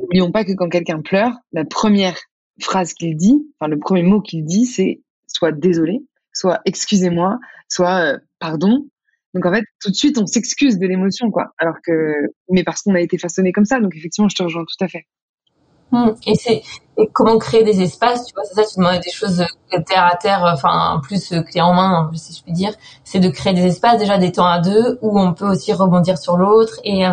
[0.00, 2.16] N'oublions pas que quand quelqu'un pleure, la première
[2.60, 7.38] phrase qu'il dit, enfin, le premier mot qu'il dit, c'est soit désolé, soit excusez-moi,
[7.68, 8.86] soit euh, pardon.
[9.34, 11.52] Donc en fait, tout de suite, on s'excuse de l'émotion, quoi.
[11.58, 12.14] Alors que,
[12.50, 13.80] mais parce qu'on a été façonné comme ça.
[13.80, 15.06] Donc effectivement, je te rejoins tout à fait.
[15.90, 16.12] Hmm.
[16.26, 16.62] Et c'est
[17.12, 20.16] comment créer des espaces, tu vois, c'est ça, tu demandais des choses euh, terre à
[20.16, 22.72] terre, enfin plus euh, clé en main, si je puis dire.
[23.04, 26.16] C'est de créer des espaces, déjà des temps à deux, où on peut aussi rebondir
[26.16, 26.80] sur l'autre.
[26.84, 27.12] Et euh,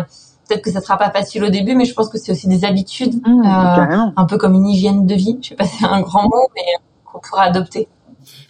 [0.50, 2.64] peut-être que ça sera pas facile au début, mais je pense que c'est aussi des
[2.64, 5.38] habitudes, hmm, un peu comme une hygiène de vie.
[5.42, 6.62] Je sais pas, c'est un grand mot, mais
[7.04, 7.88] qu'on pourra adopter.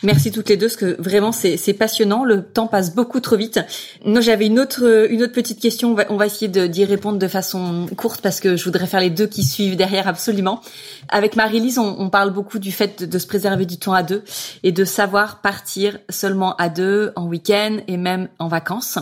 [0.03, 2.25] Merci toutes les deux, parce que vraiment c'est passionnant.
[2.25, 3.61] Le temps passe beaucoup trop vite.
[4.05, 5.91] Moi, j'avais une autre une autre petite question.
[5.91, 9.01] On va, on va essayer d'y répondre de façon courte parce que je voudrais faire
[9.01, 10.63] les deux qui suivent derrière absolument.
[11.11, 14.03] Avec Marie-Lise, on, on, parle beaucoup du fait de, de, se préserver du temps à
[14.03, 14.23] deux
[14.63, 18.99] et de savoir partir seulement à deux en week-end et même en vacances.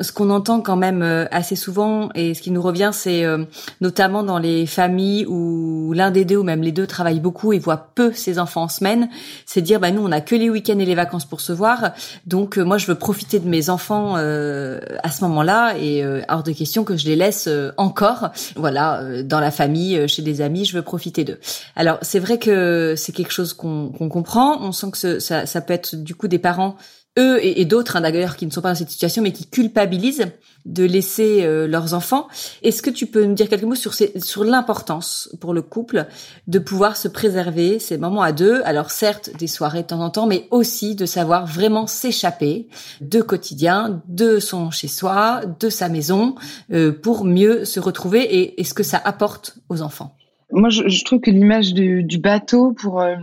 [0.00, 3.44] Ce qu'on entend quand même euh, assez souvent et ce qui nous revient, c'est euh,
[3.80, 7.58] notamment dans les familles où l'un des deux ou même les deux travaillent beaucoup et
[7.58, 9.08] voient peu ses enfants en semaine,
[9.44, 11.92] c'est dire bah nous on a que les week-ends et les vacances pour se voir.
[12.26, 16.22] Donc euh, moi, je veux profiter de mes enfants euh, à ce moment-là et euh,
[16.28, 20.64] hors de question que je les laisse encore, voilà, dans la famille, chez des amis.
[20.64, 21.38] Je veux profiter d'eux.
[21.74, 24.60] Alors c'est vrai que c'est quelque chose qu'on comprend.
[24.62, 26.76] On sent que ça, ça peut être du coup des parents
[27.18, 30.26] eux et, d'autres hein, d'ailleurs qui ne sont pas dans cette situation mais qui culpabilisent
[30.64, 32.28] de laisser euh, leurs enfants.
[32.62, 36.06] Est-ce que tu peux nous dire quelques mots sur, sur l'importance pour le couple
[36.46, 38.62] de pouvoir se préserver ces moments à deux?
[38.64, 42.68] Alors certes des soirées de temps en temps, mais aussi de savoir vraiment s'échapper
[43.00, 46.34] de quotidien, de son chez-soi, de sa maison,
[46.72, 50.16] euh, pour mieux se retrouver et, et ce que ça apporte aux enfants.
[50.52, 53.16] Moi, je, je trouve que l'image du, du, bateau pour euh,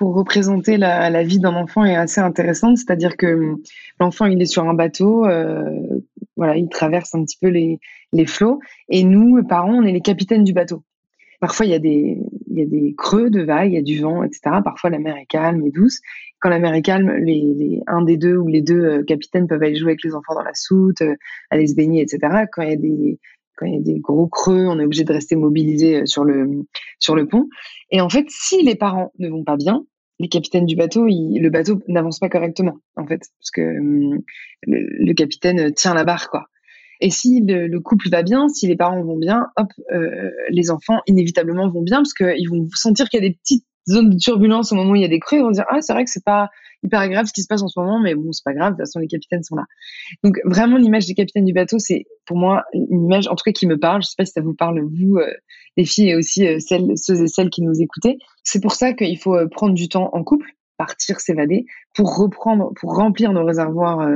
[0.00, 2.78] pour représenter la, la vie d'un enfant est assez intéressante.
[2.78, 3.56] C'est-à-dire que
[4.00, 5.62] l'enfant, il est sur un bateau, euh,
[6.36, 7.78] voilà, il traverse un petit peu les
[8.14, 10.82] les flots, et nous, parents, on est les capitaines du bateau.
[11.38, 12.16] Parfois, il y a des
[12.50, 14.40] il y a des creux de vagues, il y a du vent, etc.
[14.64, 15.98] Parfois, la mer est calme et douce.
[16.40, 19.48] Quand la mer est calme, les, les un des deux ou les deux euh, capitaines
[19.48, 21.14] peuvent aller jouer avec les enfants dans la soute, euh,
[21.50, 22.46] aller se baigner, etc.
[22.50, 23.18] Quand il y a des
[23.60, 26.24] quand il y a des gros creux, on est obligé de rester mobilisé euh, sur
[26.24, 26.64] le
[26.98, 27.50] sur le pont.
[27.90, 29.84] Et en fait, si les parents ne vont pas bien,
[30.20, 34.20] les capitaines du bateau, le bateau n'avance pas correctement, en fait, parce que hum,
[34.66, 36.44] le, capitaine tient la barre, quoi.
[37.00, 41.00] Et si le, couple va bien, si les parents vont bien, hop, euh, les enfants
[41.06, 44.72] inévitablement vont bien, parce qu'ils vont sentir qu'il y a des petites zones de turbulence
[44.72, 46.10] au moment où il y a des creux, ils vont dire ah c'est vrai que
[46.10, 46.48] c'est pas
[46.82, 48.76] hyper grave ce qui se passe en ce moment, mais bon c'est pas grave, de
[48.76, 49.64] toute façon les capitaines sont là.
[50.22, 53.52] Donc vraiment l'image des capitaines du bateau, c'est pour moi une image en tout cas
[53.52, 54.02] qui me parle.
[54.02, 55.32] Je sais pas si ça vous parle vous euh,
[55.76, 58.18] les filles et aussi euh, celles ceux et celles qui nous écoutez.
[58.42, 62.72] C'est pour ça qu'il faut euh, prendre du temps en couple, partir s'évader pour reprendre,
[62.80, 64.08] pour remplir nos réservoirs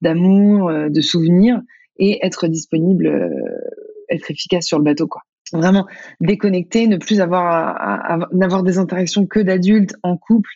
[0.00, 1.60] d'amour, de souvenirs
[1.98, 3.08] et être disponible,
[4.08, 5.22] être efficace sur le bateau quoi
[5.52, 5.86] vraiment
[6.20, 10.50] déconnecter, ne plus avoir n'avoir des interactions que d'adultes en couple.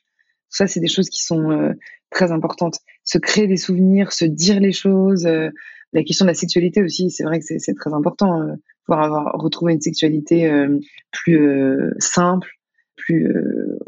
[0.48, 1.72] Ça, c'est des choses qui sont euh,
[2.10, 2.78] très importantes.
[3.04, 5.26] Se créer des souvenirs, se dire les choses.
[5.26, 5.50] Euh,
[5.92, 8.42] la question de la sexualité aussi, c'est vrai que c'est très important.
[8.42, 10.50] Euh, pouvoir avoir retrouver une sexualité
[11.12, 12.48] plus simple,
[12.96, 13.34] plus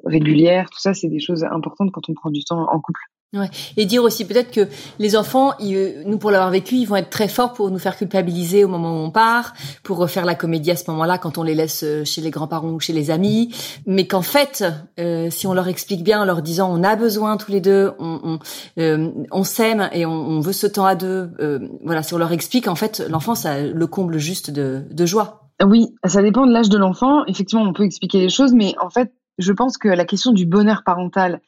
[0.05, 0.69] régulière.
[0.69, 3.01] Tout ça, c'est des choses importantes quand on prend du temps en couple.
[3.33, 3.49] Ouais.
[3.77, 4.67] Et dire aussi peut-être que
[4.99, 7.97] les enfants, ils, nous pour l'avoir vécu, ils vont être très forts pour nous faire
[7.97, 9.55] culpabiliser au moment où on part,
[9.85, 12.71] pour refaire la comédie à ce moment-là quand on les laisse euh, chez les grands-parents
[12.71, 13.55] ou chez les amis,
[13.87, 14.65] mais qu'en fait,
[14.99, 17.93] euh, si on leur explique bien en leur disant on a besoin tous les deux,
[18.01, 18.39] on, on,
[18.81, 22.19] euh, on s'aime et on, on, veut ce temps à deux, euh, voilà, si on
[22.19, 25.49] leur explique, en fait, l'enfant ça le comble juste de, de joie.
[25.65, 27.25] Oui, ça dépend de l'âge de l'enfant.
[27.27, 30.47] Effectivement, on peut expliquer les choses, mais en fait, je pense que la question du
[30.47, 31.41] bonheur parental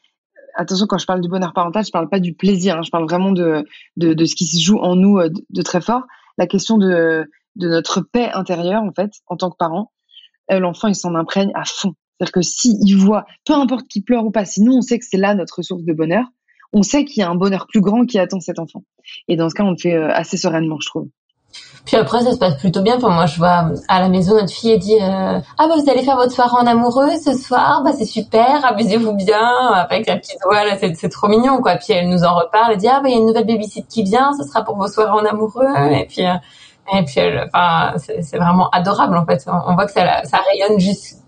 [0.55, 3.05] attention, quand je parle du bonheur parental, je parle pas du plaisir, hein, je parle
[3.05, 3.65] vraiment de,
[3.97, 6.03] de, ce qui se joue en nous euh, de, très fort.
[6.37, 7.25] La question de,
[7.55, 9.91] de notre paix intérieure, en fait, en tant que parent,
[10.51, 11.93] euh, l'enfant, il s'en imprègne à fond.
[12.17, 14.99] C'est-à-dire que si il voit, peu importe qu'il pleure ou pas, si nous, on sait
[14.99, 16.25] que c'est là notre source de bonheur,
[16.71, 18.83] on sait qu'il y a un bonheur plus grand qui attend cet enfant.
[19.27, 21.07] Et dans ce cas, on le fait euh, assez sereinement, je trouve.
[21.85, 22.97] Puis après, ça se passe plutôt bien.
[22.97, 26.03] Pour moi, je vois à la maison notre fille dit euh, ah bah vous allez
[26.03, 30.39] faire votre soirée en amoureux ce soir, bah c'est super, amusez-vous bien avec la petite
[30.45, 31.75] voix là, c'est trop mignon quoi.
[31.75, 33.85] Puis elle nous en reparle, elle dit ah bah il y a une nouvelle babysit
[33.87, 35.67] qui vient, ce sera pour vos soirées en amoureux.
[35.91, 36.33] Et puis euh,
[36.93, 37.19] et puis
[37.53, 39.43] enfin c'est vraiment adorable en fait.
[39.47, 40.79] On voit que ça ça rayonne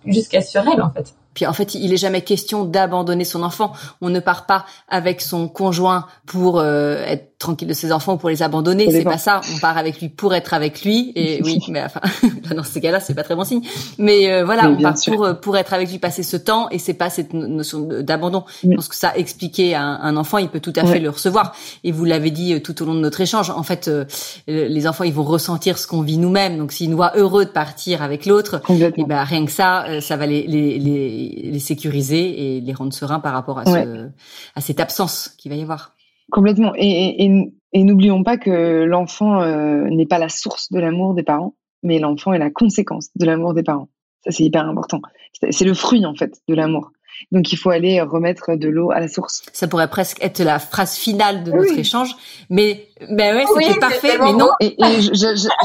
[0.06, 1.14] jusqu'à sur elle en fait.
[1.36, 3.74] Puis en fait, il est jamais question d'abandonner son enfant.
[4.02, 8.18] On ne part pas avec son conjoint pour euh, être tranquille de ses enfants ou
[8.18, 8.90] pour les abandonner.
[8.92, 9.42] C'est pas ça.
[9.56, 11.12] On part avec lui pour être avec lui.
[11.16, 12.02] Et oui, mais enfin,
[12.56, 13.62] dans ces cas-là, c'est pas très bon signe.
[13.98, 16.70] Mais euh, voilà, on part pour pour être avec lui, passer ce temps.
[16.70, 18.44] Et c'est pas cette notion d'abandon.
[18.64, 21.54] Je pense que ça expliquer à un, enfant, il peut tout à fait le recevoir.
[21.84, 23.50] Et vous l'avez dit euh, tout au long de notre échange.
[23.50, 23.90] En fait,
[24.48, 26.58] les enfants, ils vont ressentir ce qu'on vit nous-mêmes.
[26.58, 29.86] Donc, s'ils nous voient heureux de partir avec l'autre, et eh ben rien que ça,
[30.02, 34.10] ça va les, les, les les, sécuriser et les rendre sereins par rapport à, ce,
[34.56, 35.92] à cette absence qu'il va y avoir.
[36.32, 36.74] Complètement.
[36.76, 37.26] Et,
[37.74, 42.00] et, n'oublions pas que l'enfant euh, n'est pas la source de l'amour des parents, mais
[42.00, 43.90] l'enfant est la conséquence de l'amour des parents.
[44.24, 45.02] Ça, c'est hyper important.
[45.50, 46.92] C'est le fruit, en fait, de l'amour.
[47.32, 49.44] Donc il faut aller remettre de l'eau à la source.
[49.54, 52.16] Ça pourrait presque être la phrase finale de notre échange,
[52.50, 54.50] mais ben ouais, c'était parfait, mais non.
[54.60, 54.76] Et,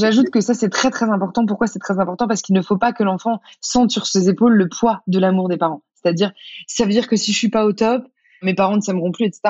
[0.00, 1.46] j'ajoute que ça c'est très très important.
[1.46, 2.28] Pourquoi c'est très important?
[2.28, 5.48] Parce qu'il ne faut pas que l'enfant sente sur ses épaules le poids de l'amour
[5.48, 5.82] des parents.
[5.94, 6.32] C'est-à-dire,
[6.66, 8.04] ça veut dire que si je suis pas au top,
[8.42, 9.40] mes parents ne s'aimeront plus, etc.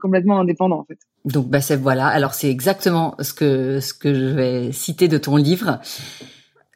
[0.00, 0.98] Complètement indépendant en fait.
[1.24, 2.06] Donc bah voilà.
[2.06, 5.80] Alors c'est exactement ce que ce que je vais citer de ton livre.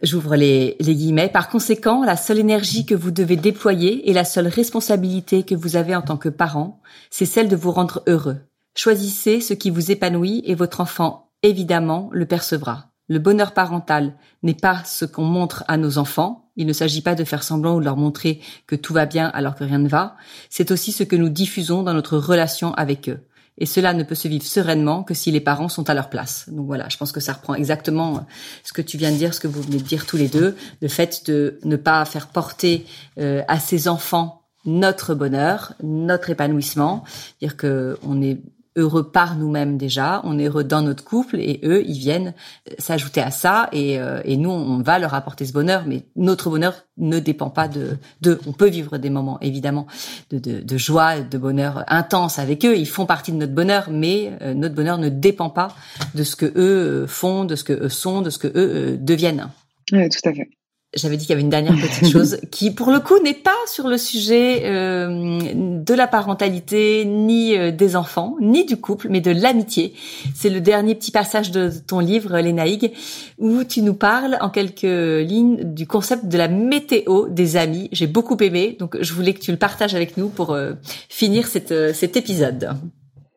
[0.02, 1.28] J'ouvre les, guillemets.
[1.30, 5.76] Par conséquent, la seule énergie que vous devez déployer et la seule responsabilité que vous
[5.76, 8.36] avez en tant que parent, c'est celle de vous rendre heureux.
[8.76, 12.90] Choisissez ce qui vous épanouit et votre enfant, évidemment, le percevra.
[13.08, 16.43] Le bonheur parental n'est pas ce qu'on montre à nos enfants.
[16.56, 19.28] Il ne s'agit pas de faire semblant ou de leur montrer que tout va bien
[19.34, 20.16] alors que rien ne va.
[20.50, 23.20] C'est aussi ce que nous diffusons dans notre relation avec eux.
[23.58, 26.48] Et cela ne peut se vivre sereinement que si les parents sont à leur place.
[26.48, 28.20] Donc voilà, je pense que ça reprend exactement euh,
[28.64, 30.56] ce que tu viens de dire, ce que vous venez de dire tous les deux,
[30.80, 32.84] le fait de ne pas faire porter
[33.18, 37.04] euh, à ses enfants notre bonheur, notre épanouissement,
[37.40, 38.40] dire que on est
[38.76, 42.34] heureux par nous-mêmes déjà, on est heureux dans notre couple et eux, ils viennent
[42.78, 46.50] s'ajouter à ça et, euh, et, nous, on va leur apporter ce bonheur, mais notre
[46.50, 48.40] bonheur ne dépend pas de d'eux.
[48.46, 49.86] On peut vivre des moments évidemment
[50.30, 53.88] de, de, de, joie, de bonheur intense avec eux, ils font partie de notre bonheur,
[53.90, 55.68] mais euh, notre bonheur ne dépend pas
[56.14, 58.98] de ce que eux euh, font, de ce que eux sont, de ce que eux
[58.98, 59.48] deviennent.
[59.92, 60.48] Oui, tout à fait
[60.96, 63.50] j'avais dit qu'il y avait une dernière petite chose qui, pour le coup, n'est pas
[63.66, 69.20] sur le sujet euh, de la parentalité, ni euh, des enfants, ni du couple, mais
[69.20, 69.94] de l'amitié.
[70.34, 72.92] C'est le dernier petit passage de ton livre, Lénaïg,
[73.38, 77.88] où tu nous parles en quelques lignes du concept de la météo des amis.
[77.92, 80.74] J'ai beaucoup aimé, donc je voulais que tu le partages avec nous pour euh,
[81.08, 82.70] finir cette, cet épisode.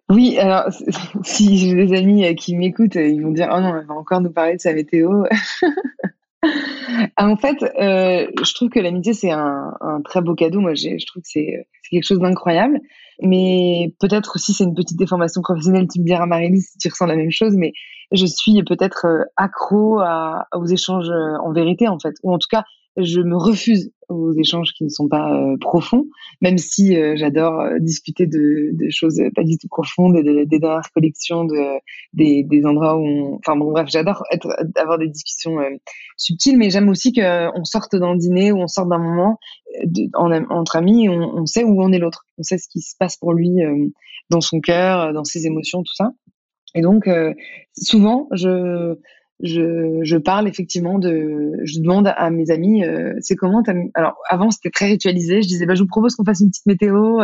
[0.10, 0.66] Oui, alors
[1.24, 4.32] si j'ai des amis qui m'écoutent, ils vont dire oh non, elle va encore nous
[4.32, 5.24] parler de sa météo.
[7.16, 10.60] Ah, en fait, euh, je trouve que l'amitié, c'est un, un, très beau cadeau.
[10.60, 12.80] Moi, je trouve que c'est quelque chose d'incroyable.
[13.22, 15.88] Mais peut-être aussi, c'est une petite déformation professionnelle.
[15.92, 17.56] Tu me diras, Marie-Lise, si tu ressens la même chose.
[17.56, 17.74] Mais
[18.12, 22.16] je suis peut-être euh, accro à, aux échanges euh, en vérité, en fait.
[22.24, 22.64] Ou en tout cas,
[22.98, 26.06] je me refuse aux échanges qui ne sont pas euh, profonds,
[26.42, 30.60] même si euh, j'adore euh, discuter de, de, choses pas du tout profondes et des
[30.60, 31.80] dernières collections, de,
[32.14, 33.36] des, des endroits où, on...
[33.36, 35.58] enfin bon bref, j'adore être, avoir des discussions
[36.16, 39.40] subtiles, mais j'aime aussi qu'on sorte d'un dîner ou on sorte d'un moment
[39.84, 42.82] de, en, entre amis, on, on, sait où en est l'autre, on sait ce qui
[42.82, 43.58] se passe pour lui
[44.30, 46.12] dans son cœur, dans ses émotions, tout ça.
[46.76, 47.10] Et donc
[47.76, 48.96] souvent, je
[49.42, 53.62] je, je, parle effectivement de, je demande à mes amis, euh, c'est comment
[53.94, 56.66] Alors avant c'était très ritualisé, je disais bah je vous propose qu'on fasse une petite
[56.66, 57.22] météo,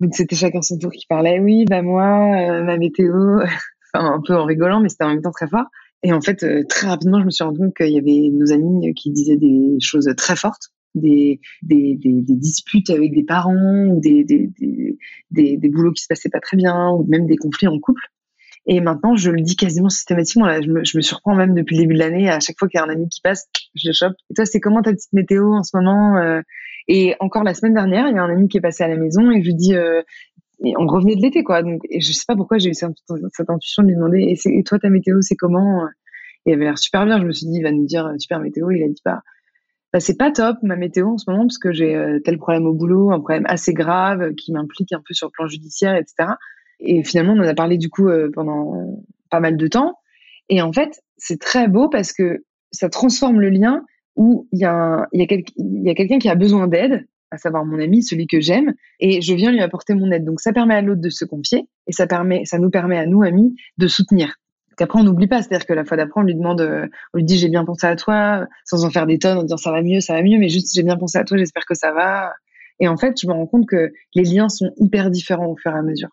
[0.00, 1.40] donc c'était chacun son tour qui parlait.
[1.40, 3.40] Oui, bah moi euh, ma météo,
[3.94, 5.66] enfin un peu en rigolant, mais c'était en même temps très fort.
[6.02, 8.52] Et en fait euh, très rapidement je me suis rendu compte qu'il y avait nos
[8.52, 13.86] amis qui disaient des choses très fortes, des, des, des, des disputes avec des parents
[13.88, 14.50] ou des, des,
[15.30, 18.02] des, des boulots qui se passaient pas très bien ou même des conflits en couple.
[18.66, 20.46] Et maintenant, je le dis quasiment systématiquement.
[20.60, 22.30] Je, me, surprends même depuis le début de l'année.
[22.30, 24.14] À chaque fois qu'il y a un ami qui passe, je le chope.
[24.30, 26.40] Et toi, c'est comment ta petite météo en ce moment euh?
[26.88, 28.96] Et encore la semaine dernière, il y a un ami qui est passé à la
[28.96, 30.02] maison et je lui dis, euh,
[30.76, 31.62] on revenait de l'été, quoi.
[31.62, 32.90] Donc, et je sais pas pourquoi j'ai eu cette,
[33.48, 35.86] intuition de lui demander, et, toi, ta météo, c'est comment?
[36.44, 37.20] Il avait l'air super bien.
[37.20, 38.70] Je me suis dit, il va nous dire super météo.
[38.70, 39.22] Il a dit pas.
[39.92, 42.66] Bah, c'est pas top ma météo en ce moment parce que j'ai euh, tel problème
[42.66, 46.30] au boulot, un problème assez grave qui m'implique un peu sur le plan judiciaire, etc.
[46.82, 49.94] Et finalement, on en a parlé du coup euh, pendant pas mal de temps.
[50.48, 53.84] Et en fait, c'est très beau parce que ça transforme le lien
[54.16, 58.40] où il y a, quelqu'un qui a besoin d'aide, à savoir mon ami, celui que
[58.40, 60.24] j'aime, et je viens lui apporter mon aide.
[60.24, 63.06] Donc ça permet à l'autre de se confier et ça permet, ça nous permet à
[63.06, 64.36] nous amis de soutenir.
[64.76, 67.24] Qu'après on n'oublie pas, c'est-à-dire que la fois d'après on lui demande, euh, on lui
[67.24, 69.82] dit j'ai bien pensé à toi, sans en faire des tonnes, en disant ça va
[69.82, 72.32] mieux, ça va mieux, mais juste j'ai bien pensé à toi, j'espère que ça va.
[72.80, 75.70] Et en fait, je me rends compte que les liens sont hyper différents au fur
[75.72, 76.08] et à mesure.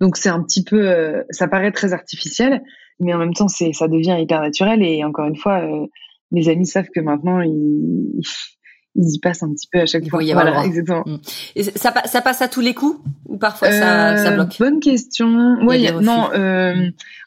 [0.00, 2.62] Donc c'est un petit peu, euh, ça paraît très artificiel,
[2.98, 4.82] mais en même temps c'est, ça devient hyper naturel.
[4.82, 5.86] Et encore une fois, euh,
[6.30, 8.20] mes amis savent que maintenant ils,
[8.94, 10.22] ils y passent un petit peu à chaque fois.
[10.22, 11.04] voilà, exactement.
[11.06, 11.18] Mm.
[11.56, 14.58] Et ça, ça passe à tous les coups ou parfois ça, ça, bloque?
[14.58, 15.56] Bonne question.
[15.66, 16.30] Ouais, non.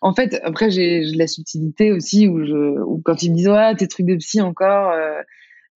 [0.01, 3.49] en fait, après j'ai de la subtilité aussi où je, où quand ils me disent
[3.49, 4.93] ouais tes trucs de psy encore.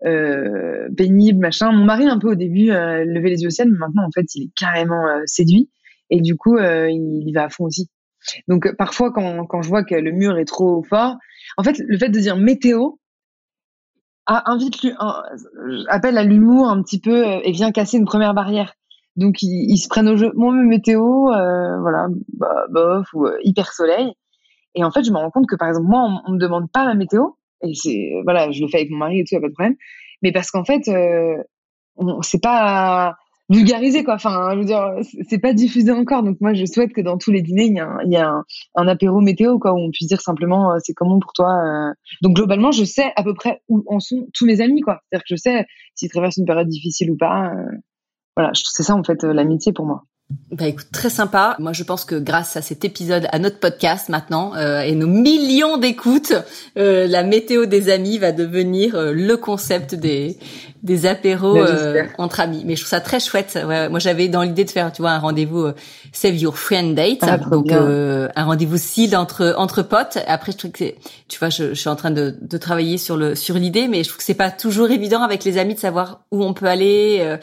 [0.06, 1.72] Euh, pénible, machin.
[1.72, 4.12] Mon mari, un peu au début, euh, levait les yeux au ciel, mais maintenant, en
[4.12, 5.72] fait, il est carrément séduit.
[6.10, 7.90] Et du coup, il y va à fond aussi.
[8.48, 11.16] Donc parfois quand, quand je vois que le mur est trop fort,
[11.58, 12.92] en fait le fait de dire météo
[14.28, 14.76] invite
[15.88, 18.74] appelle à l'humour un petit peu et vient casser une première barrière.
[19.16, 20.32] Donc ils, se prennent au jeu.
[20.36, 24.14] Moi météo, euh, voilà, bah, bof ou euh, hyper soleil.
[24.76, 26.70] Et en fait je me rends compte que par exemple moi on, on me demande
[26.72, 27.30] pas la météo
[27.64, 29.54] et c'est voilà je le fais avec mon mari et tout, y a pas de
[29.54, 29.76] problème.
[30.22, 31.38] Mais parce qu'en fait euh,
[32.22, 33.16] c'est pas
[33.50, 34.16] vulgarisé quoi.
[34.16, 34.96] Enfin, je veux dire,
[35.28, 36.24] c'est pas diffusé encore.
[36.24, 38.44] Donc moi, je souhaite que dans tous les dîners, il y a un, y a
[38.76, 41.52] un, apéro météo quoi, où on puisse dire simplement euh, c'est comment pour toi.
[41.64, 41.94] Euh.
[42.22, 45.00] Donc globalement, je sais à peu près où en sont tous mes amis quoi.
[45.04, 47.52] C'est-à-dire que je sais s'ils traversent une période difficile ou pas.
[47.54, 47.78] Euh.
[48.36, 50.04] Voilà, c'est ça en fait l'amitié pour moi.
[50.52, 51.56] Bah écoute, très sympa.
[51.60, 55.08] Moi, je pense que grâce à cet épisode, à notre podcast maintenant euh, et nos
[55.08, 56.34] millions d'écoutes,
[56.78, 60.38] euh, la météo des amis va devenir euh, le concept des
[60.84, 61.58] des apéros
[62.18, 62.64] entre amis.
[62.66, 63.58] Mais je trouve ça très chouette.
[63.68, 65.68] Ouais, moi, j'avais dans l'idée de faire, tu vois, un rendez-vous
[66.14, 70.18] Save Your Friend Date, ah, donc un rendez-vous cible entre entre potes.
[70.28, 70.94] Après, je trouve que
[71.28, 74.04] tu vois, je, je, suis en train de, de travailler sur le sur l'idée, mais
[74.04, 76.68] je trouve que c'est pas toujours évident avec les amis de savoir où on peut
[76.68, 77.38] aller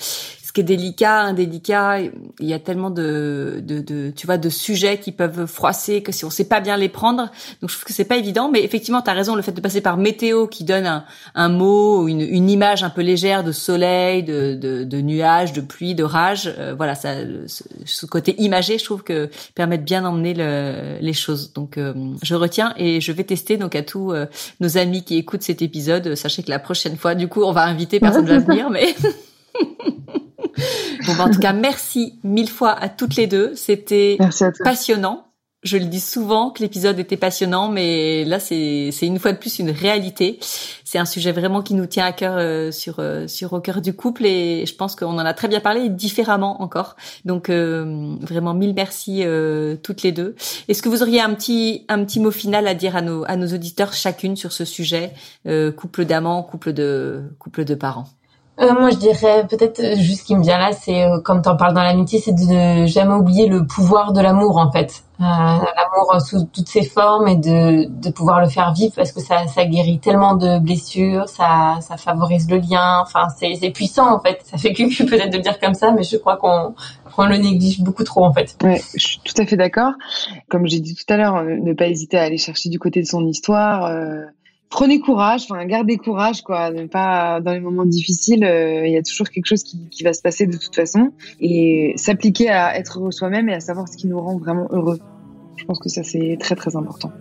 [0.55, 1.99] qui est délicat, indélicat.
[2.39, 6.13] Il y a tellement de, de, de, tu vois, de sujets qui peuvent froisser que
[6.13, 7.25] si on sait pas bien les prendre.
[7.61, 8.49] Donc je trouve que c'est pas évident.
[8.49, 9.35] Mais effectivement, tu as raison.
[9.35, 12.91] Le fait de passer par météo qui donne un, un mot, une, une image un
[12.91, 16.55] peu légère de soleil, de, de, de nuages, de pluie, de rage.
[16.59, 17.15] Euh, voilà, ça,
[17.85, 21.53] ce, côté imagé, je trouve que permet de bien emmener le, les choses.
[21.53, 21.93] Donc euh,
[22.23, 23.57] je retiens et je vais tester.
[23.57, 24.27] Donc à tous euh,
[24.61, 27.65] nos amis qui écoutent cet épisode, sachez que la prochaine fois, du coup, on va
[27.65, 28.95] inviter personne va venir, mais
[31.07, 33.55] bon, bah, en tout cas, merci mille fois à toutes les deux.
[33.55, 34.19] C'était
[34.63, 35.27] passionnant.
[35.65, 39.59] Je le dis souvent que l'épisode était passionnant, mais là, c'est une fois de plus
[39.61, 40.39] une réalité.
[40.85, 43.81] C'est un sujet vraiment qui nous tient à cœur euh, sur euh, sur au cœur
[43.81, 46.97] du couple et je pense qu'on en a très bien parlé différemment encore.
[47.25, 49.25] Donc euh, vraiment mille merci
[49.83, 50.37] toutes les deux.
[50.69, 53.37] Est-ce que vous auriez un petit un petit mot final à dire à nos à
[53.37, 55.13] nos auditeurs chacune sur ce sujet
[55.77, 58.07] couple d'amants, couple de couple de parents?
[58.61, 61.43] Euh, moi, je dirais peut-être euh, juste ce qui me vient là, c'est euh, comme
[61.43, 65.03] tu en parles dans l'amitié, c'est de jamais oublier le pouvoir de l'amour en fait,
[65.21, 69.21] euh, l'amour sous toutes ses formes et de, de pouvoir le faire vivre parce que
[69.21, 73.01] ça, ça guérit tellement de blessures, ça, ça favorise le lien.
[73.03, 74.39] Enfin, c'est, c'est puissant en fait.
[74.45, 76.77] Ça fait cucu peut-être de le dire comme ça, mais je crois qu'on
[77.17, 78.57] qu'on le néglige beaucoup trop en fait.
[78.63, 79.93] Ouais, je suis tout à fait d'accord.
[80.49, 83.07] Comme j'ai dit tout à l'heure, ne pas hésiter à aller chercher du côté de
[83.07, 83.87] son histoire.
[83.87, 84.27] Euh
[84.71, 88.97] prenez courage, enfin gardez courage quoi, ne pas dans les moments difficiles, euh, il y
[88.97, 92.77] a toujours quelque chose qui, qui, va se passer de toute façon et s'appliquer à
[92.79, 94.99] être soi-même et à savoir ce qui nous rend vraiment heureux.
[95.57, 97.13] Je pense que ça c'est très très important.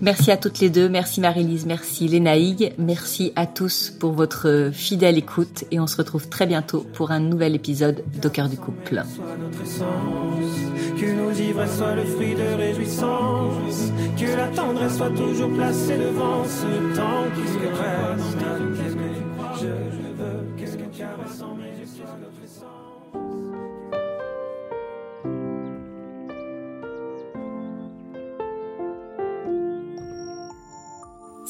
[0.00, 5.18] Merci à toutes les deux, merci Marie-Lise, merci Lénaïg, merci à tous pour votre fidèle
[5.18, 9.02] écoute et on se retrouve très bientôt pour un nouvel épisode d'Au cœur du couple.
[19.60, 20.09] De.